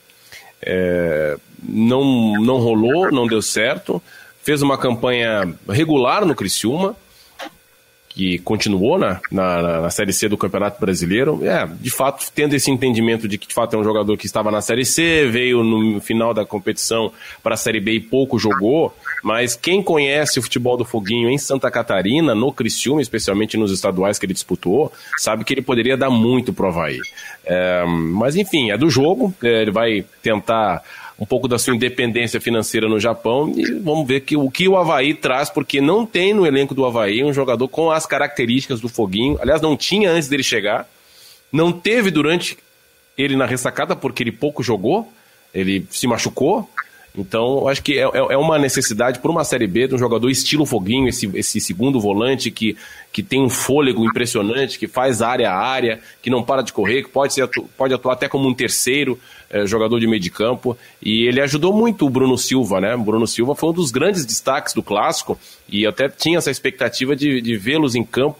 [0.62, 4.02] É, não, não rolou, não deu certo.
[4.44, 6.96] Fez uma campanha regular no Criciúma,
[8.14, 11.46] que continuou na, na, na, Série C do Campeonato Brasileiro.
[11.46, 14.52] É, de fato, tendo esse entendimento de que de fato é um jogador que estava
[14.52, 18.94] na Série C, veio no final da competição para a Série B e pouco jogou.
[19.24, 24.20] Mas quem conhece o futebol do Foguinho em Santa Catarina, no Criciúma, especialmente nos estaduais
[24.20, 27.00] que ele disputou, sabe que ele poderia dar muito pro Havaí.
[27.46, 30.84] É, mas enfim, é do jogo, é, ele vai tentar
[31.22, 34.76] um pouco da sua independência financeira no Japão e vamos ver que, o que o
[34.76, 38.90] Havaí traz, porque não tem no elenco do Havaí um jogador com as características do
[38.90, 39.38] Foguinho.
[39.40, 40.90] Aliás, não tinha antes dele chegar,
[41.54, 42.58] não teve durante
[43.16, 45.14] ele na ressacada, porque ele pouco jogou,
[45.54, 46.68] ele se machucou.
[47.16, 50.30] Então, acho que é, é, é uma necessidade para uma Série B de um jogador
[50.30, 52.78] estilo Foguinho, esse, esse segundo volante que,
[53.12, 57.04] que tem um fôlego impressionante, que faz área a área, que não para de correr,
[57.04, 60.78] que pode, ser, pode atuar até como um terceiro é, jogador de meio de campo.
[61.02, 62.96] E ele ajudou muito o Bruno Silva, né?
[62.96, 65.38] O Bruno Silva foi um dos grandes destaques do clássico
[65.68, 68.40] e até tinha essa expectativa de, de vê-los em campo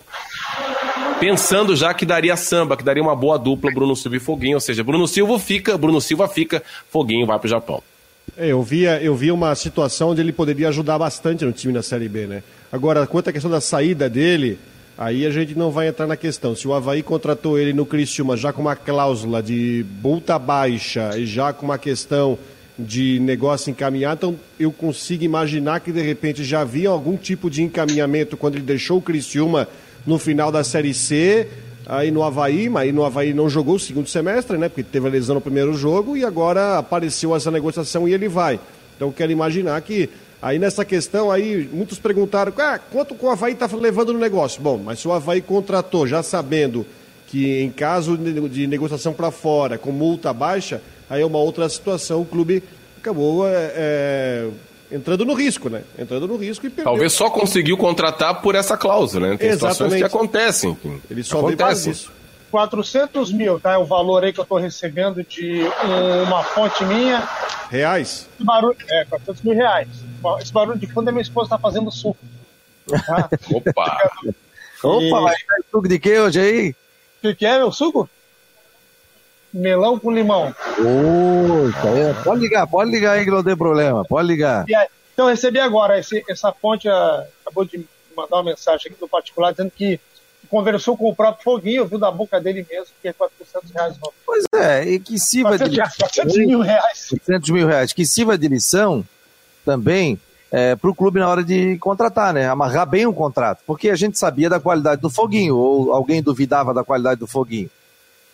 [1.20, 4.60] pensando já que daria samba, que daria uma boa dupla Bruno Silva e Foguinho, ou
[4.60, 7.84] seja, Bruno Silva fica, Bruno Silva fica, Foguinho vai para o Japão.
[8.42, 11.84] É, eu via, eu via uma situação onde ele poderia ajudar bastante no time da
[11.84, 12.42] Série B, né?
[12.72, 14.58] Agora, quanto à questão da saída dele,
[14.98, 16.56] aí a gente não vai entrar na questão.
[16.56, 21.28] Se o Havaí contratou ele no Criciúma já com uma cláusula de multa baixa e
[21.28, 22.36] já com uma questão
[22.80, 27.62] de negócio encaminhado, então eu consigo imaginar que de repente já havia algum tipo de
[27.62, 29.68] encaminhamento quando ele deixou o Criciúma
[30.04, 31.48] no final da Série C,
[31.86, 34.70] aí no Havaí, mas aí no Havaí não jogou o segundo semestre, né?
[34.70, 38.60] Porque teve a lesão no primeiro jogo e agora apareceu essa negociação e ele vai.
[38.96, 40.10] Então quero imaginar que
[40.42, 44.62] aí nessa questão aí muitos perguntaram ah, quanto o Havaí está levando no negócio.
[44.62, 46.86] Bom, mas se o Havaí contratou já sabendo
[47.28, 52.22] que em caso de negociação para fora, com multa baixa, aí é uma outra situação,
[52.22, 52.62] o clube
[52.98, 54.48] acabou é, é
[54.92, 55.84] entrando no risco, né?
[55.98, 56.86] Entrando no risco e perdeu.
[56.86, 59.38] Talvez só conseguiu contratar por essa cláusula, né?
[59.38, 59.74] Tem Exatamente.
[59.74, 60.78] situações que acontecem.
[61.10, 62.12] Ele só acontece isso.
[62.52, 63.74] 400 mil, tá?
[63.74, 65.62] É o valor aí que eu estou recebendo de
[66.28, 67.28] uma fonte minha.
[67.70, 68.28] Reais?
[68.36, 69.88] Esse barulho, é, 400 mil reais.
[70.42, 72.20] Esse barulho de fundo é minha esposa está fazendo suco.
[73.06, 73.30] Tá?
[73.50, 74.12] Opa!
[74.84, 76.70] Opa, vai dar suco de que hoje aí?
[76.72, 76.76] O
[77.22, 78.10] que, que é, meu suco?
[79.54, 80.54] Melão com limão.
[80.80, 84.66] Oh, pode ligar, pode ligar aí que não tem problema, pode ligar.
[85.14, 87.86] Então, eu recebi agora, esse, essa fonte uh, acabou de
[88.16, 90.00] mandar uma mensagem aqui no particular dizendo que
[90.50, 93.96] conversou com o próprio Foguinho, viu da boca dele mesmo, que é 400 reais.
[94.02, 94.12] Não.
[94.26, 96.00] Pois é, e que sirva 400, de...
[96.00, 97.08] 400 mil reais.
[97.10, 99.06] 400 mil reais, que sirva de lição
[99.64, 100.20] também
[100.52, 102.50] é, para o clube na hora de contratar, né?
[102.50, 106.74] Amarrar bem o contrato, porque a gente sabia da qualidade do Foguinho, ou alguém duvidava
[106.74, 107.70] da qualidade do Foguinho.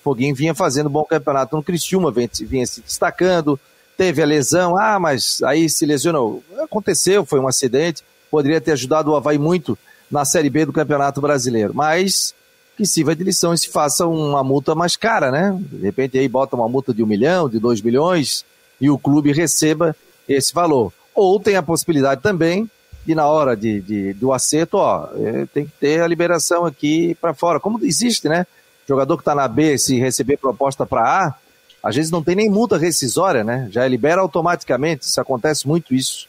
[0.08, 3.60] Foguinho vinha fazendo bom campeonato no Criciúma, vinha se destacando,
[3.98, 6.42] teve a lesão, ah, mas aí se lesionou.
[6.64, 9.78] Aconteceu, foi um acidente, poderia ter ajudado o Havaí muito
[10.10, 12.34] na Série B do Campeonato Brasileiro, mas
[12.78, 15.60] que sirva de lição e se faça uma multa mais cara, né?
[15.60, 18.46] De repente aí bota uma multa de um milhão, de dois milhões,
[18.80, 19.94] e o clube receba
[20.26, 20.94] esse valor.
[21.14, 22.70] Ou tem a possibilidade também
[23.06, 27.14] de, na hora de, de do acerto, ó, é, tem que ter a liberação aqui
[27.20, 27.60] para fora.
[27.60, 28.48] Como existe, né?
[28.88, 31.36] Jogador que está na B, se receber proposta para A,
[31.84, 33.68] às vezes não tem nem multa rescisória, né?
[33.72, 35.06] Já libera automaticamente.
[35.06, 36.28] Isso acontece muito isso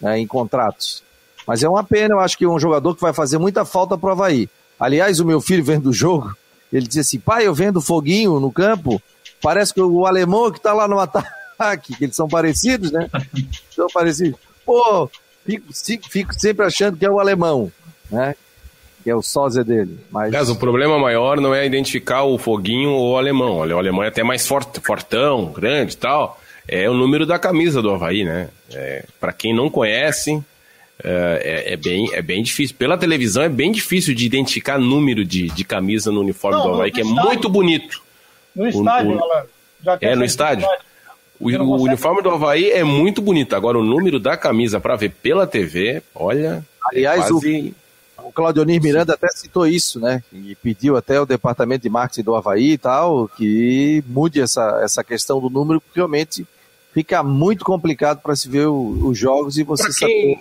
[0.00, 1.02] né, em contratos.
[1.46, 4.08] Mas é uma pena, eu acho que um jogador que vai fazer muita falta para
[4.08, 4.48] o Havaí.
[4.78, 6.36] Aliás, o meu filho vendo o jogo,
[6.72, 9.00] ele disse assim: pai, eu vendo foguinho no campo,
[9.40, 13.08] parece que o alemão que está lá no ataque, que eles são parecidos, né?
[13.74, 14.38] São parecidos.
[14.64, 15.10] Pô,
[15.46, 17.72] fico, fico sempre achando que é o alemão,
[18.10, 18.34] né?
[19.08, 19.98] Que é o sósia dele.
[20.10, 20.30] Mas...
[20.30, 23.56] Mas o problema maior não é identificar o foguinho ou o alemão.
[23.56, 26.38] Olha, o alemão é até mais forte, fortão, grande e tal.
[26.68, 28.50] É o número da camisa do Havaí, né?
[28.74, 30.44] É, para quem não conhece,
[31.02, 32.76] é, é, é, bem, é bem difícil.
[32.76, 36.74] Pela televisão é bem difícil de identificar número de, de camisa no uniforme não, do
[36.74, 37.24] Havaí, que é estádio.
[37.24, 38.02] muito bonito.
[38.54, 39.42] No estádio, o, o...
[39.82, 40.68] Já é, no estádio.
[41.40, 43.56] O, o uniforme do Havaí é muito bonito.
[43.56, 46.62] Agora, o número da camisa para ver pela TV, olha.
[46.84, 47.70] Aliás, é quase...
[47.70, 47.74] o
[48.28, 50.22] o Claudionir Miranda até citou isso, né?
[50.30, 55.02] E pediu até o departamento de marketing do Havaí e tal, que mude essa, essa
[55.02, 56.46] questão do número, porque realmente
[56.92, 60.40] fica muito complicado para se ver o, os jogos e você saber.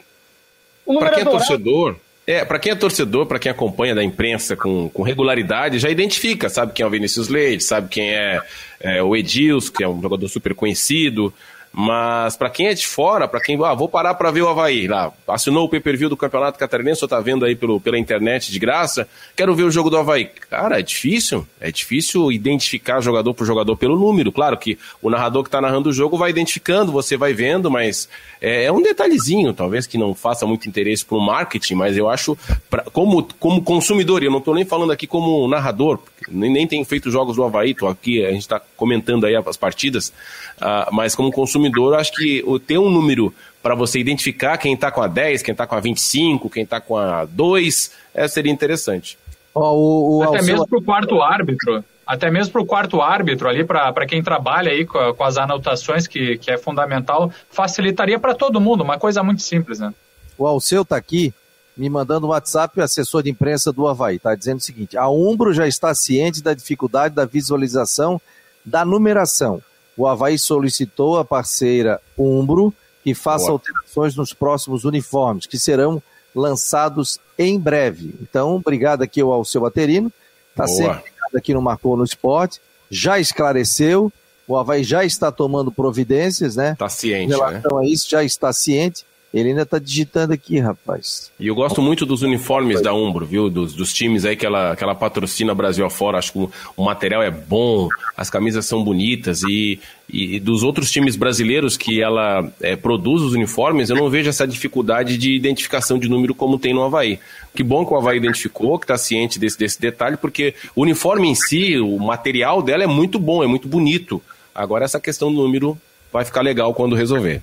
[0.86, 4.90] Para quem é torcedor, é, para quem é torcedor, para quem acompanha da imprensa com,
[4.90, 8.42] com regularidade, já identifica, sabe quem é o Vinícius Leite, sabe quem é,
[8.82, 11.34] é o Edilson, que é um jogador super conhecido,
[11.80, 14.88] mas para quem é de fora, para quem, ah, vou parar para ver o Havaí,
[14.88, 18.58] lá, assinou o pay-per-view do Campeonato Catarinense, ou tá vendo aí pelo, pela internet de
[18.58, 20.26] graça, quero ver o jogo do Havaí.
[20.50, 24.32] Cara, é difícil, é difícil identificar jogador por jogador pelo número.
[24.32, 28.10] Claro que o narrador que tá narrando o jogo vai identificando, você vai vendo, mas
[28.42, 32.36] é, é um detalhezinho, talvez que não faça muito interesse pro marketing, mas eu acho,
[32.72, 36.84] pra, como, como consumidor, eu não tô nem falando aqui como narrador, nem, nem tenho
[36.84, 40.10] feito jogos do Havaí, tô aqui, a gente tá comentando aí as partidas,
[40.58, 44.92] uh, mas como consumidor consumidor, acho que ter um número para você identificar quem está
[44.92, 48.52] com a 10, quem está com a 25, quem está com a 2, é, seria
[48.52, 49.18] interessante.
[49.54, 51.84] Oh, o, o, Até mesmo para o quarto árbitro.
[52.06, 56.08] Até mesmo para o quarto árbitro ali, para quem trabalha aí com, com, as anotações,
[56.08, 59.94] que, que é fundamental, facilitaria para todo mundo, uma coisa muito simples, né?
[60.38, 61.34] O Alceu está aqui
[61.76, 65.10] me mandando um WhatsApp, o assessor de imprensa do Havaí, está dizendo o seguinte: a
[65.10, 68.22] Umbro já está ciente da dificuldade da visualização
[68.64, 69.62] da numeração
[69.98, 72.74] o Havaí solicitou a parceira Umbro
[73.04, 73.54] que faça Boa.
[73.54, 76.02] alterações nos próximos uniformes, que serão
[76.36, 78.14] lançados em breve.
[78.22, 80.12] Então, obrigado aqui ao seu Baterino,
[80.52, 84.12] está sempre ligado aqui no Marcou no Esporte, já esclareceu,
[84.48, 86.74] o Havaí já está tomando providências, né?
[86.74, 87.86] Está ciente, em relação né?
[87.86, 89.06] a isso, já está ciente.
[89.38, 91.32] Ele ainda tá digitando aqui, rapaz.
[91.40, 93.50] E eu gosto muito dos uniformes da Umbro, viu?
[93.50, 96.18] Dos, dos times aí que ela, que ela patrocina Brasil afora.
[96.18, 99.44] Acho que o, material é bom, as camisas são bonitas.
[99.44, 99.80] E,
[100.10, 104.48] e, dos outros times brasileiros que ela é, produz os uniformes, eu não vejo essa
[104.48, 107.20] dificuldade de identificação de número como tem no Havaí.
[107.54, 111.30] Que bom que o Havaí identificou, que está ciente desse, desse detalhe, porque o uniforme
[111.30, 114.20] em si, o material dela é muito bom, é muito bonito.
[114.56, 115.78] Agora essa questão do número
[116.12, 117.42] vai ficar legal quando resolver.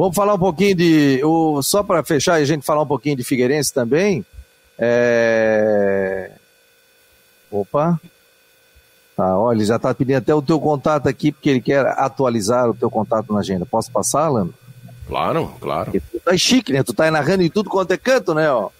[0.00, 1.20] Vamos falar um pouquinho de.
[1.22, 4.24] O, só para fechar e a gente falar um pouquinho de Figueirense também.
[4.78, 6.30] É...
[7.50, 8.00] Opa.
[9.14, 12.70] Tá, olha, ele já está pedindo até o teu contato aqui, porque ele quer atualizar
[12.70, 13.66] o teu contato na agenda.
[13.66, 14.54] Posso passar, Lano?
[15.06, 15.90] Claro, claro.
[15.90, 16.82] Porque tu tá chique, né?
[16.82, 18.50] Tu tá narrando em tudo quanto é canto, né?
[18.50, 18.70] Ó.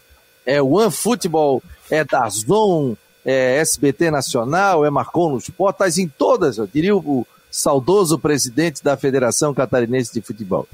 [0.47, 2.97] É One Football, é da Zon,
[3.27, 8.83] é SBT Nacional, é Marcou no Esporte, tá em todas, eu diria o saudoso presidente
[8.83, 10.67] da Federação Catarinense de Futebol.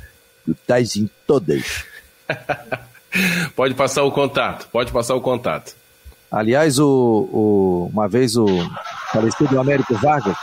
[0.46, 1.84] Tu estás em todas.
[3.54, 5.74] pode passar o contato, pode passar o contato.
[6.30, 8.46] Aliás, o, o uma vez o
[9.12, 10.36] falecido Américo Vargas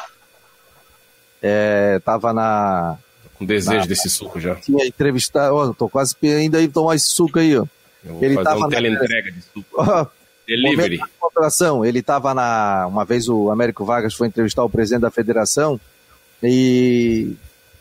[1.42, 2.98] estava é, na.
[3.36, 4.56] Com desejo na, desse suco já.
[4.56, 7.66] Tinha entrevistado, oh, tô quase ainda aí tomar esse suco aí, ó.
[8.22, 10.12] Ele estava um entrega de suco.
[10.46, 11.00] Delivery.
[11.86, 12.86] Ele estava na.
[12.88, 15.80] Uma vez o Américo Vargas foi entrevistar o presidente da federação
[16.42, 17.34] e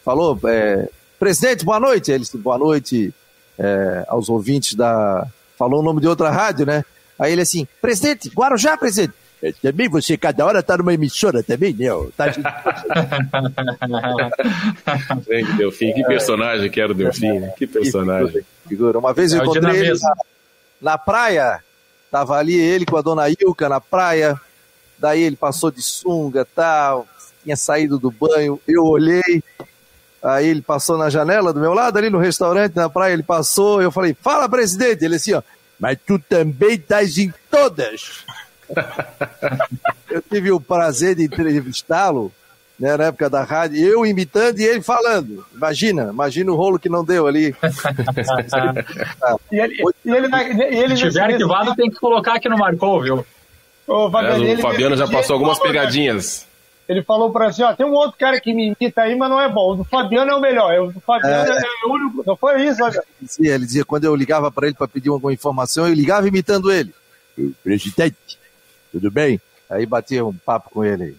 [0.05, 0.89] falou: é,
[1.23, 2.11] Presidente, boa noite.
[2.11, 3.15] Ele disse, boa noite
[3.57, 5.25] é, aos ouvintes da.
[5.57, 6.85] Falou o nome de outra rádio, né?
[7.17, 9.15] Aí ele assim, presidente, Guarujá, presidente.
[9.41, 11.87] É, também você, cada hora tá numa emissora também, né?
[12.17, 12.43] Tá de...
[15.31, 17.53] Gente, Delfim, que personagem que era o Delfim, né?
[17.57, 18.43] Que personagem.
[18.69, 18.99] Figura.
[18.99, 20.15] Uma vez eu é encontrei ele na,
[20.81, 21.61] na praia,
[22.11, 24.35] tava ali ele com a dona Ilka na praia,
[24.99, 27.07] daí ele passou de sunga tal,
[27.45, 29.41] tinha saído do banho, eu olhei,
[30.23, 33.83] Aí ele passou na janela do meu lado, ali no restaurante, na praia, ele passou,
[33.83, 35.05] eu falei, fala, presidente.
[35.05, 35.43] Ele assim, ó,
[35.81, 38.25] mas tu também estás em todas.
[40.09, 42.33] eu tive o prazer de entrevistá-lo
[42.79, 45.45] né, na época da rádio, eu imitando e ele falando.
[45.55, 47.55] Imagina, imagina o rolo que não deu ali.
[49.53, 50.29] e ele, e ele,
[50.71, 53.27] e ele Se tiver arquivado, tem que colocar aqui no Marcou, viu?
[53.87, 56.47] Ô, Fabiano, é, o Fabiano já passou algumas pegadinhas.
[56.93, 59.41] Ele falou para assim, ó, tem um outro cara que me imita aí, mas não
[59.41, 59.73] é bom.
[59.73, 60.79] O do Fabiano é o melhor.
[60.81, 62.23] O do Fabiano é, é o único.
[62.27, 63.03] Não foi isso, olha.
[63.27, 66.71] Sim, ele dizia, quando eu ligava para ele para pedir alguma informação, eu ligava imitando
[66.71, 66.95] ele.
[67.65, 68.39] Presidente,
[68.93, 69.41] tudo bem?
[69.71, 71.17] Aí batia um papo com ele aí.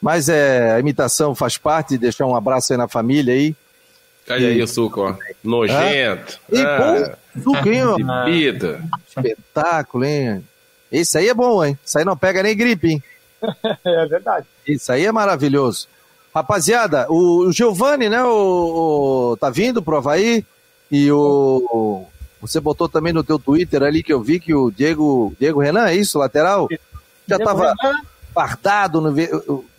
[0.00, 3.54] Mas é, a imitação faz parte, deixar um abraço aí na família aí.
[4.28, 5.16] Olha aí o suco, ó.
[5.44, 6.40] Nojento.
[6.52, 7.96] Ah, e, ah, suco, hein, ó.
[8.24, 8.82] Bebida.
[9.06, 10.44] Espetáculo, hein?
[10.90, 11.78] Esse aí é bom, hein?
[11.84, 13.02] Isso aí não pega nem gripe, hein?
[13.84, 14.46] é verdade.
[14.66, 15.88] Isso aí é maravilhoso.
[16.34, 20.44] Rapaziada, o, o Giovanni, né, o, o, tá vindo pro Havaí
[20.90, 22.06] e o,
[22.40, 25.88] você botou também no teu Twitter ali que eu vi que o Diego, Diego Renan,
[25.88, 26.68] é isso, lateral?
[27.28, 28.00] Já Diego tava Renan.
[28.32, 29.14] fardado no,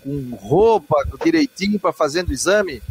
[0.03, 2.81] com roupa direitinho para fazendo o exame?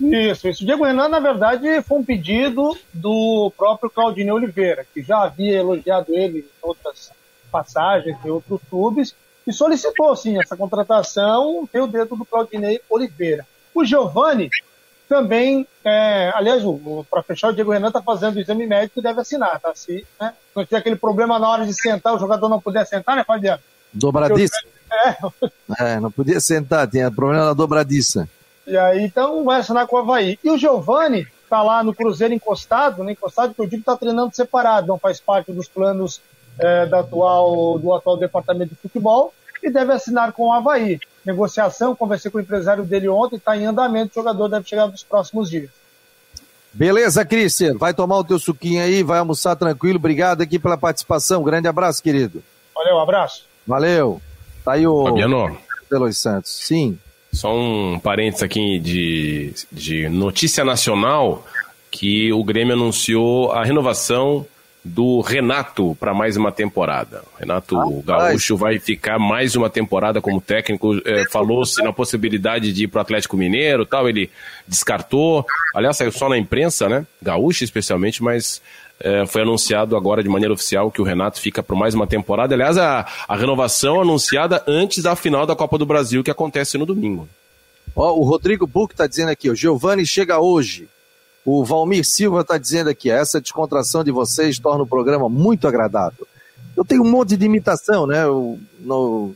[0.00, 0.62] Isso, isso.
[0.62, 5.58] O Diego Renan, na verdade, foi um pedido do próprio Claudinei Oliveira, que já havia
[5.58, 7.12] elogiado ele em outras
[7.50, 9.14] passagens em outros clubes,
[9.46, 13.46] e solicitou, sim, essa contratação, tem o dedo do Claudinei Oliveira.
[13.74, 14.50] O Giovani
[15.08, 16.62] também, é, aliás,
[17.10, 19.72] para fechar, o Diego Renan está fazendo o exame médico e deve assinar, tá?
[19.74, 23.16] Se né, não tiver aquele problema na hora de sentar, o jogador não puder sentar,
[23.16, 23.60] né, Fabiano?
[23.92, 24.56] Dobradiça.
[24.92, 25.16] É.
[25.80, 28.28] é, não podia sentar, tinha problema na dobradiça.
[28.66, 30.38] E aí, então, vai assinar com o Havaí.
[30.42, 34.34] E o Giovani está lá no Cruzeiro encostado, né, encostado, que eu digo está treinando
[34.34, 36.20] separado, não faz parte dos planos
[36.58, 39.32] é, da atual, do atual departamento de futebol
[39.62, 41.00] e deve assinar com o Havaí.
[41.24, 45.02] Negociação, conversei com o empresário dele ontem, está em andamento, o jogador deve chegar nos
[45.02, 45.70] próximos dias.
[46.72, 47.78] Beleza, Cristian.
[47.78, 49.96] Vai tomar o teu suquinho aí, vai almoçar tranquilo.
[49.96, 51.42] Obrigado aqui pela participação.
[51.42, 52.42] Grande abraço, querido.
[52.74, 53.46] Valeu, um abraço.
[53.64, 54.20] Valeu.
[54.64, 55.56] Tá aí o Fabiano.
[55.88, 56.50] Pelos Santos.
[56.50, 56.98] Sim.
[57.32, 61.44] Só um parênteses aqui de, de notícia nacional
[61.90, 64.44] que o Grêmio anunciou a renovação
[64.84, 67.22] do Renato para mais uma temporada.
[67.38, 71.00] Renato ah, Gaúcho vai ficar mais uma temporada como técnico.
[71.06, 74.30] É, Falou-se na possibilidade de ir para o Atlético Mineiro tal, ele
[74.68, 75.46] descartou.
[75.74, 77.06] Aliás, saiu só na imprensa, né?
[77.22, 78.60] Gaúcho especialmente, mas
[79.00, 82.54] é, foi anunciado agora de maneira oficial que o Renato fica por mais uma temporada.
[82.54, 86.84] Aliás, a, a renovação anunciada antes da final da Copa do Brasil, que acontece no
[86.84, 87.26] domingo.
[87.96, 90.88] Ó, o Rodrigo Buch está dizendo aqui, o Giovanni chega hoje.
[91.44, 96.26] O Valmir Silva está dizendo aqui, essa descontração de vocês torna o programa muito agradável.
[96.76, 98.24] Eu tenho um monte de imitação, né?
[98.24, 99.34] Eu, no,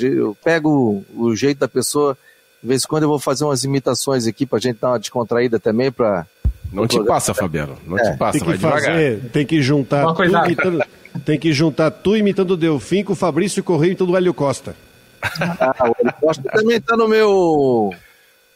[0.00, 2.16] eu pego o jeito da pessoa,
[2.62, 4.98] de vez em quando eu vou fazer umas imitações aqui para a gente dar uma
[4.98, 6.26] descontraída também para
[6.72, 7.78] não te passa, Fabiano.
[7.86, 10.84] Não é, te passa, tem que fazer, Tem que juntar tu imitando,
[11.24, 14.74] tem que juntar tu imitando o Delfim com o Fabrício Correio imitando o Hélio Costa.
[15.22, 17.94] Ah, o Hélio Costa também está no meu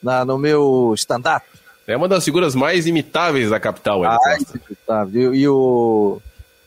[0.02, 1.46] na, no meu stand-up.
[1.88, 5.08] É uma das figuras mais imitáveis da capital, Hélio ah, Costa.
[5.14, 6.20] E, e o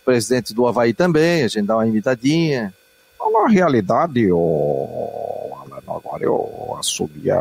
[0.04, 2.74] presidente do Havaí também, a gente dá uma imitadinha.
[3.20, 5.32] Na realidade, o
[5.88, 7.38] agora eu assumi a,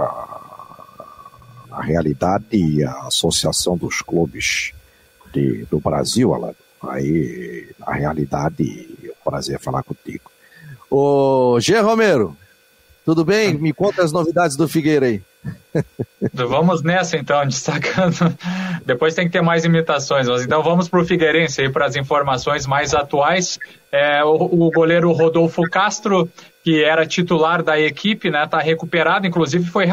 [1.71, 4.73] a realidade a Associação dos Clubes
[5.33, 6.55] de, do Brasil, Alan.
[6.83, 10.31] Aí, na realidade, é um prazer falar contigo.
[10.91, 12.37] Ô, Gê Romero,
[13.05, 13.55] tudo bem?
[13.55, 15.23] Me conta as novidades do Figueira aí.
[16.35, 18.37] Vamos nessa então, destacando.
[18.85, 21.97] Depois tem que ter mais imitações, mas então vamos para o Figueirense aí para as
[21.97, 23.59] informações mais atuais.
[23.91, 26.29] É, o, o, goleiro Rodolfo Castro,
[26.63, 29.87] que era titular da equipe, né, está recuperado, inclusive foi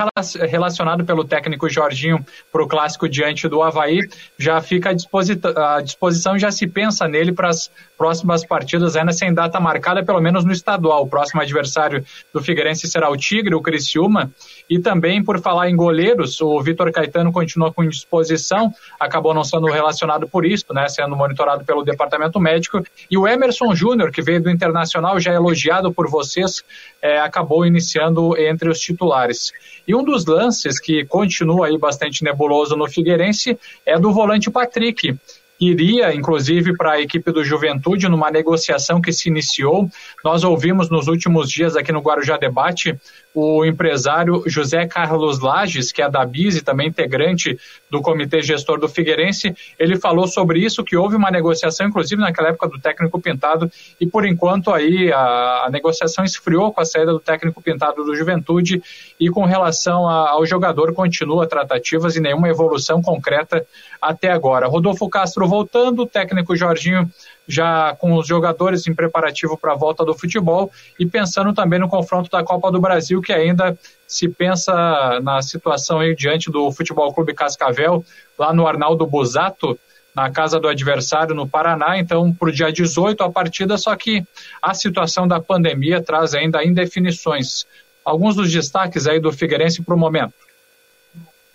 [0.49, 3.99] relacionado pelo técnico Jorginho para o clássico diante do Havaí.
[4.37, 9.33] Já fica à, à disposição, já se pensa nele para as próximas partidas, ainda sem
[9.33, 11.03] data marcada, pelo menos no estadual.
[11.03, 12.03] O próximo adversário
[12.33, 14.29] do Figueirense será o Tigre, o Criciúma,
[14.69, 19.67] e também por falar em goleiros, o Vitor Caetano continua com indisposição, acabou não sendo
[19.67, 24.41] relacionado por isso, né, sendo monitorado pelo departamento médico, e o Emerson Júnior, que veio
[24.41, 26.63] do Internacional, já elogiado por vocês,
[27.01, 29.51] é, acabou iniciando entre os titulares.
[29.87, 35.15] E um dos lances que continua aí bastante nebuloso no Figueirense é do volante Patrick,
[35.59, 39.89] iria, inclusive, para a equipe do Juventude numa negociação que se iniciou.
[40.23, 42.95] Nós ouvimos nos últimos dias aqui no Guarujá Debate
[43.39, 47.55] o empresário José Carlos Lages, que é da BIS e também integrante
[47.87, 52.49] do comitê gestor do Figueirense, ele falou sobre isso, que houve uma negociação, inclusive naquela
[52.49, 57.11] época do técnico Pintado, e por enquanto aí a, a negociação esfriou com a saída
[57.11, 58.81] do técnico Pintado do Juventude
[59.19, 63.63] e com relação a, ao jogador continua tratativas e nenhuma evolução concreta
[64.01, 64.67] até agora.
[64.67, 67.09] Rodolfo Castro Voltando, o técnico Jorginho
[67.47, 70.69] já com os jogadores em preparativo para a volta do futebol
[70.99, 75.99] e pensando também no confronto da Copa do Brasil, que ainda se pensa na situação
[75.99, 78.03] aí diante do Futebol Clube Cascavel,
[78.37, 79.79] lá no Arnaldo Busato,
[80.13, 84.25] na casa do adversário no Paraná, então para o dia 18 a partida, só que
[84.61, 87.65] a situação da pandemia traz ainda indefinições.
[88.03, 90.33] Alguns dos destaques aí do Figueirense para o momento.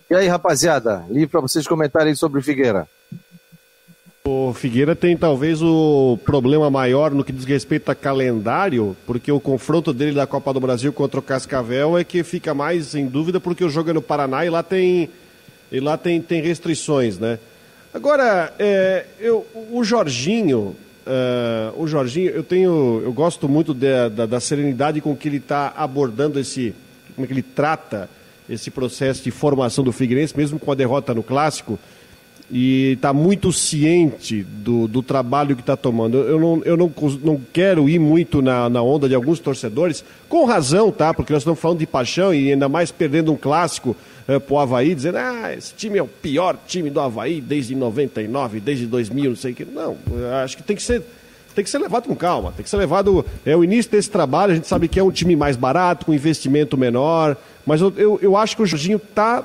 [0.09, 2.87] E aí, rapaziada, livre para vocês comentarem sobre o Figueira.
[4.25, 9.41] O Figueira tem talvez o problema maior no que diz respeito a calendário, porque o
[9.41, 13.41] confronto dele da Copa do Brasil contra o Cascavel é que fica mais em dúvida
[13.41, 15.11] porque o jogo é no Paraná e lá tem,
[15.73, 17.41] e lá tem, tem restrições, né?
[17.93, 24.25] Agora, é, eu, o Jorginho, uh, o Jorginho, eu tenho, eu gosto muito de, da,
[24.25, 26.73] da, serenidade com que ele está abordando esse,
[27.17, 28.09] como é que ele trata
[28.49, 31.77] esse processo de formação do Figueirense, mesmo com a derrota no clássico
[32.51, 36.19] e está muito ciente do, do trabalho que está tomando.
[36.19, 40.45] Eu, não, eu não, não quero ir muito na, na onda de alguns torcedores, com
[40.45, 41.15] razão, tá?
[41.15, 43.97] Porque nós estamos falando de paixão e ainda mais perdendo um clássico
[44.29, 48.61] é, pro Havaí, dizendo, ah, esse time é o pior time do Havaí desde 99,
[48.61, 49.65] desde 2000, não sei o que.
[49.65, 49.97] Não,
[50.43, 51.03] acho que tem que ser
[51.55, 53.25] tem que ser levado com calma, tem que ser levado.
[53.45, 56.15] É o início desse trabalho, a gente sabe que é um time mais barato, com
[56.15, 59.45] investimento menor, mas eu, eu, eu acho que o Jorginho está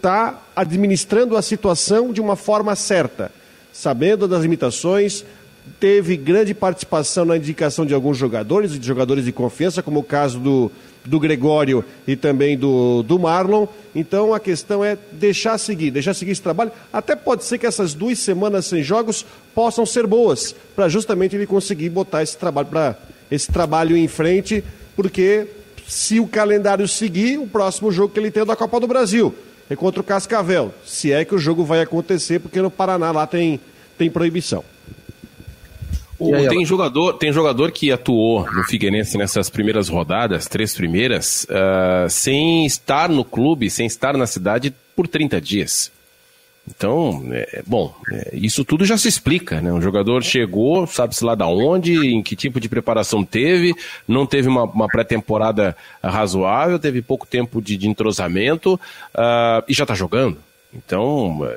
[0.00, 3.32] tá administrando a situação de uma forma certa,
[3.72, 5.24] sabendo das limitações,
[5.80, 10.38] teve grande participação na indicação de alguns jogadores, de jogadores de confiança, como o caso
[10.38, 10.72] do,
[11.04, 13.66] do Gregório e também do, do Marlon.
[13.94, 16.72] Então a questão é deixar seguir, deixar seguir esse trabalho.
[16.92, 21.46] Até pode ser que essas duas semanas sem jogos possam ser boas, para justamente ele
[21.46, 22.96] conseguir botar esse trabalho para
[23.30, 24.64] esse trabalho em frente,
[24.96, 25.46] porque
[25.88, 29.34] se o calendário seguir, o próximo jogo que ele tem é da Copa do Brasil.
[29.70, 30.72] É contra o Cascavel.
[30.84, 33.58] Se é que o jogo vai acontecer, porque no Paraná lá tem,
[33.96, 34.62] tem proibição.
[36.18, 42.10] O, tem, jogador, tem jogador que atuou no Figueirense nessas primeiras rodadas, três primeiras, uh,
[42.10, 45.92] sem estar no clube, sem estar na cidade por 30 dias.
[46.68, 49.72] Então, é, bom, é, isso tudo já se explica, né?
[49.72, 53.74] Um jogador chegou, sabe-se lá da onde, em que tipo de preparação teve,
[54.06, 58.74] não teve uma, uma pré-temporada razoável, teve pouco tempo de, de entrosamento
[59.14, 60.36] uh, e já está jogando.
[60.74, 61.48] Então,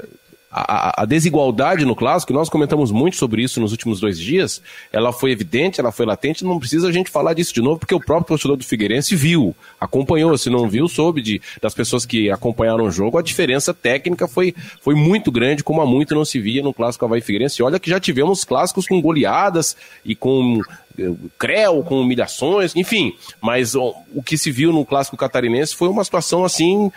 [0.52, 5.14] a, a, desigualdade no clássico, nós comentamos muito sobre isso nos últimos dois dias, ela
[5.14, 8.00] foi evidente, ela foi latente, não precisa a gente falar disso de novo, porque o
[8.00, 12.84] próprio torcedor do Figueirense viu, acompanhou, se não viu, soube de, das pessoas que acompanharam
[12.84, 16.62] o jogo, a diferença técnica foi, foi muito grande, como há muito não se via
[16.62, 17.64] no clássico Havaí Figueirense.
[17.64, 20.60] Olha que já tivemos clássicos com goleadas e com
[20.98, 25.88] eh, creu, com humilhações, enfim, mas o, o que se viu no clássico catarinense foi
[25.88, 26.92] uma situação assim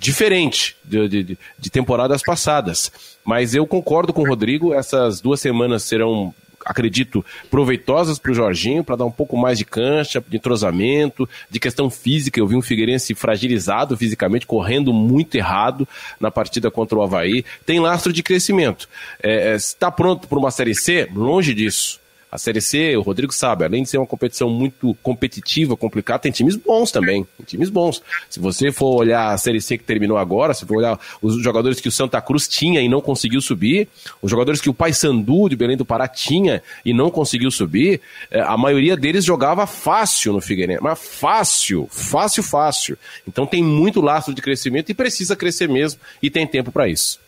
[0.00, 2.90] diferente de, de, de, temporadas passadas.
[3.22, 6.34] Mas eu concordo com o Rodrigo, essas duas semanas serão,
[6.64, 11.60] acredito, proveitosas para o Jorginho, para dar um pouco mais de cancha, de entrosamento, de
[11.60, 12.40] questão física.
[12.40, 15.86] Eu vi um Figueirense fragilizado fisicamente, correndo muito errado
[16.18, 17.44] na partida contra o Havaí.
[17.66, 18.88] Tem lastro de crescimento.
[19.22, 21.10] É, está é, pronto para uma Série C?
[21.14, 22.00] Longe disso.
[22.30, 26.32] A Série C, o Rodrigo sabe, além de ser uma competição muito competitiva, complicada, tem
[26.32, 27.26] times bons também.
[27.36, 28.02] Tem times bons.
[28.28, 31.80] Se você for olhar a Série C que terminou agora, se for olhar os jogadores
[31.80, 33.88] que o Santa Cruz tinha e não conseguiu subir,
[34.22, 38.00] os jogadores que o Paysandu de Belém do Pará tinha e não conseguiu subir,
[38.30, 40.82] é, a maioria deles jogava fácil no Figueirense.
[40.82, 42.98] Mas fácil, fácil, fácil.
[43.26, 47.18] Então tem muito laço de crescimento e precisa crescer mesmo e tem tempo para isso.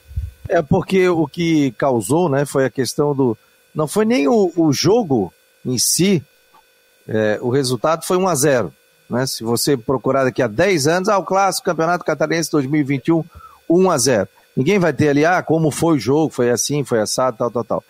[0.48, 3.36] É porque o que causou, né, foi a questão do
[3.74, 5.32] não foi nem o, o jogo
[5.64, 6.22] em si,
[7.08, 8.74] é, o resultado foi 1 a 0
[9.12, 9.26] né?
[9.26, 13.22] Se você procurar daqui a 10 anos, ah, o clássico Campeonato Catarinense 2021,
[13.68, 17.00] 1 a 0 Ninguém vai ter ali, ah, como foi o jogo, foi assim, foi
[17.00, 17.84] assado, tal, tal, tal.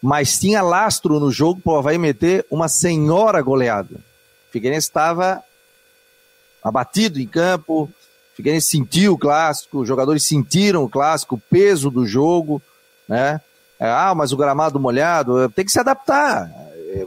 [0.00, 3.94] Mas tinha lastro no jogo o Havaí meter uma senhora goleada.
[3.94, 5.42] O Figueirense estava
[6.62, 7.90] abatido em campo, o
[8.34, 12.60] Figueirense sentiu o clássico, os jogadores sentiram o clássico, o peso do jogo,
[13.08, 13.40] né?
[13.82, 16.48] É, ah, mas o gramado molhado, tem que se adaptar.
[16.94, 17.04] É,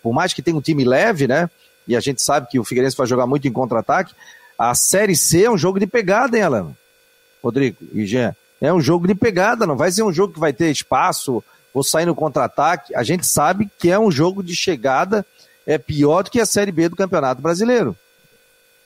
[0.00, 1.50] por mais que tenha um time leve, né?
[1.86, 4.14] E a gente sabe que o Figueirense vai jogar muito em contra-ataque.
[4.56, 6.76] A Série C é um jogo de pegada, hein, Alan?
[7.42, 8.36] Rodrigo e Jean.
[8.60, 11.42] É um jogo de pegada, não vai ser um jogo que vai ter espaço,
[11.74, 12.94] vou sair no contra-ataque.
[12.94, 15.26] A gente sabe que é um jogo de chegada,
[15.66, 17.96] é pior do que a Série B do Campeonato Brasileiro.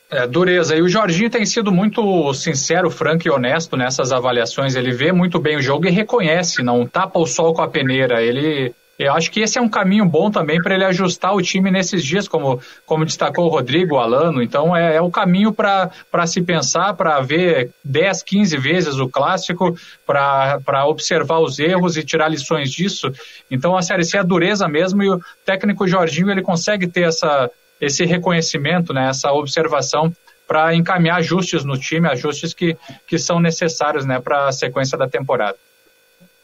[0.08, 0.76] É, dureza.
[0.76, 4.76] E o Jorginho tem sido muito sincero, franco e honesto nessas avaliações.
[4.76, 8.22] Ele vê muito bem o jogo e reconhece, não tapa o sol com a peneira.
[8.22, 11.72] Ele Eu acho que esse é um caminho bom também para ele ajustar o time
[11.72, 14.40] nesses dias, como, como destacou o Rodrigo, o Alano.
[14.40, 15.90] Então é, é o caminho para
[16.26, 19.76] se pensar, para ver 10, 15 vezes o clássico,
[20.06, 23.10] para observar os erros e tirar lições disso.
[23.50, 27.50] Então a Série C é dureza mesmo e o técnico Jorginho ele consegue ter essa,
[27.80, 30.14] esse reconhecimento, né, essa observação
[30.46, 35.08] para encaminhar ajustes no time, ajustes que, que são necessários né, para a sequência da
[35.08, 35.56] temporada.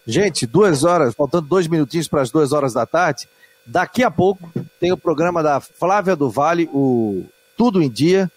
[0.07, 3.29] Gente, duas horas, faltando dois minutinhos para as duas horas da tarde.
[3.65, 7.25] Daqui a pouco tem o programa da Flávia do Vale, o
[7.57, 8.31] Tudo em Dia.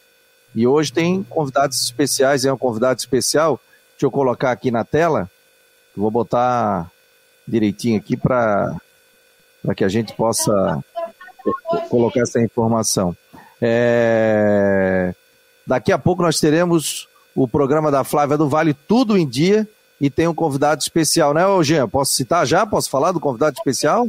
[0.54, 3.60] E hoje tem convidados especiais, é um convidado especial.
[3.94, 5.30] Deixa eu colocar aqui na tela.
[5.98, 6.90] Vou botar
[7.48, 8.76] direitinho aqui para
[9.76, 10.84] que a gente possa
[11.90, 13.16] colocar essa informação.
[13.62, 15.14] É...
[15.66, 19.68] Daqui a pouco nós teremos o programa da Flávia do Vale, Tudo em Dia
[20.00, 21.88] e tem um convidado especial, né, Jean?
[21.88, 22.66] Posso citar já?
[22.66, 24.08] Posso falar do convidado especial?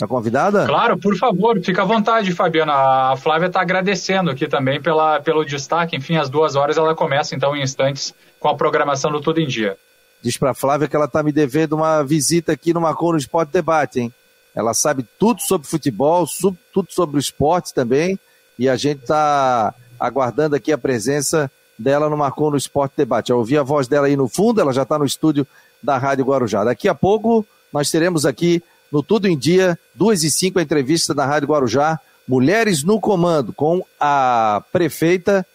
[0.00, 0.66] A convidada?
[0.66, 3.12] Claro, por favor, fica à vontade, Fabiana.
[3.12, 5.96] A Flávia está agradecendo aqui também pela, pelo destaque.
[5.96, 9.46] Enfim, às duas horas ela começa, então, em instantes, com a programação do Tudo em
[9.46, 9.76] Dia.
[10.20, 13.18] Diz para a Flávia que ela está me devendo uma visita aqui no Marcou no
[13.18, 14.12] Esporte Debate, hein?
[14.56, 16.26] Ela sabe tudo sobre futebol,
[16.72, 18.18] tudo sobre o esporte também,
[18.58, 23.30] e a gente está aguardando aqui a presença dela no Marcou no Esporte Debate.
[23.30, 25.46] Eu ouvi a voz dela aí no fundo, ela já está no estúdio
[25.82, 26.64] da Rádio Guarujá.
[26.64, 31.12] Daqui a pouco nós teremos aqui no Tudo em Dia, duas e cinco, a entrevista
[31.12, 35.46] da Rádio Guarujá, Mulheres no Comando, com a prefeita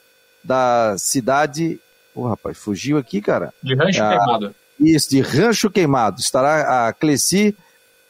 [0.43, 1.79] da cidade.
[2.13, 3.51] Ô, oh, rapaz, fugiu aqui, cara.
[3.63, 4.09] De Rancho a...
[4.09, 4.55] Queimado.
[4.79, 6.19] Isso, de Rancho Queimado.
[6.19, 7.55] Estará a Cleci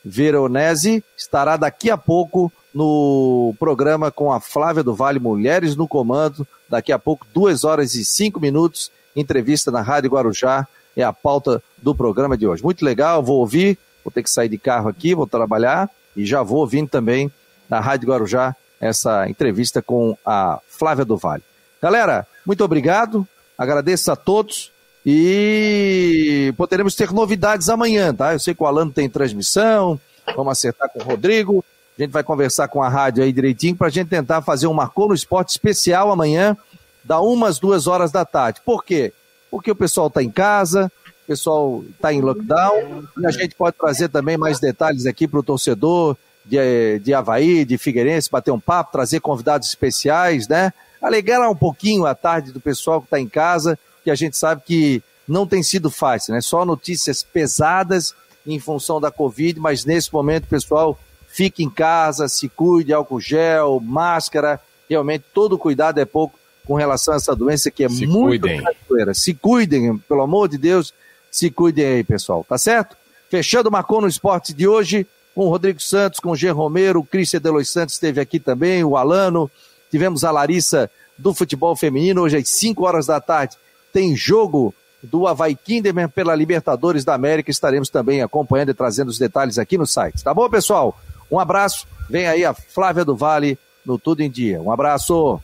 [0.03, 6.47] Veronese, estará daqui a pouco no programa com a Flávia do Vale, Mulheres no Comando.
[6.69, 10.67] Daqui a pouco, duas horas e cinco minutos, entrevista na Rádio Guarujá.
[10.95, 12.63] É a pauta do programa de hoje.
[12.63, 13.77] Muito legal, vou ouvir.
[14.03, 17.31] Vou ter que sair de carro aqui, vou trabalhar e já vou ouvindo também
[17.69, 21.43] na Rádio Guarujá essa entrevista com a Flávia do Vale.
[21.81, 23.27] Galera, muito obrigado.
[23.57, 24.71] Agradeço a todos
[25.05, 28.33] e poderemos ter novidades amanhã, tá?
[28.33, 29.99] Eu sei que o Alano tem transmissão,
[30.35, 31.65] vamos acertar com o Rodrigo.
[31.97, 34.73] A gente vai conversar com a rádio aí direitinho para a gente tentar fazer um
[34.73, 36.55] Marcou no Esporte especial amanhã,
[37.03, 38.61] da umas duas horas da tarde.
[38.63, 39.13] Por quê?
[39.49, 40.91] Porque o pessoal está em casa,
[41.23, 45.39] o pessoal está em lockdown, e a gente pode trazer também mais detalhes aqui para
[45.39, 50.73] o torcedor de, de Havaí, de Figueirense, bater um papo, trazer convidados especiais, né?
[51.01, 54.61] Alegrar um pouquinho a tarde do pessoal que está em casa, que a gente sabe
[54.65, 56.41] que não tem sido fácil, né?
[56.41, 58.13] Só notícias pesadas
[58.45, 63.79] em função da Covid, mas nesse momento, pessoal, fique em casa, se cuide, álcool gel,
[63.79, 68.47] máscara, realmente todo cuidado é pouco com relação a essa doença que é se muito
[68.87, 69.13] cuidem.
[69.13, 70.93] Se cuidem, pelo amor de Deus,
[71.29, 72.95] se cuidem aí, pessoal, tá certo?
[73.29, 76.49] Fechando o Marcou no Esporte de hoje, com o Rodrigo Santos, com o G.
[76.49, 79.49] Romero, o Cristian Delois Santos esteve aqui também, o Alano,
[79.89, 83.55] tivemos a Larissa do futebol feminino, hoje às 5 horas da tarde
[83.91, 89.17] tem jogo do Havaí Kinderman pela Libertadores da América, estaremos também acompanhando e trazendo os
[89.17, 90.99] detalhes aqui no site, tá bom, pessoal?
[91.31, 91.87] Um abraço.
[92.09, 94.61] Vem aí a Flávia do Vale no Tudo em Dia.
[94.61, 95.41] Um abraço.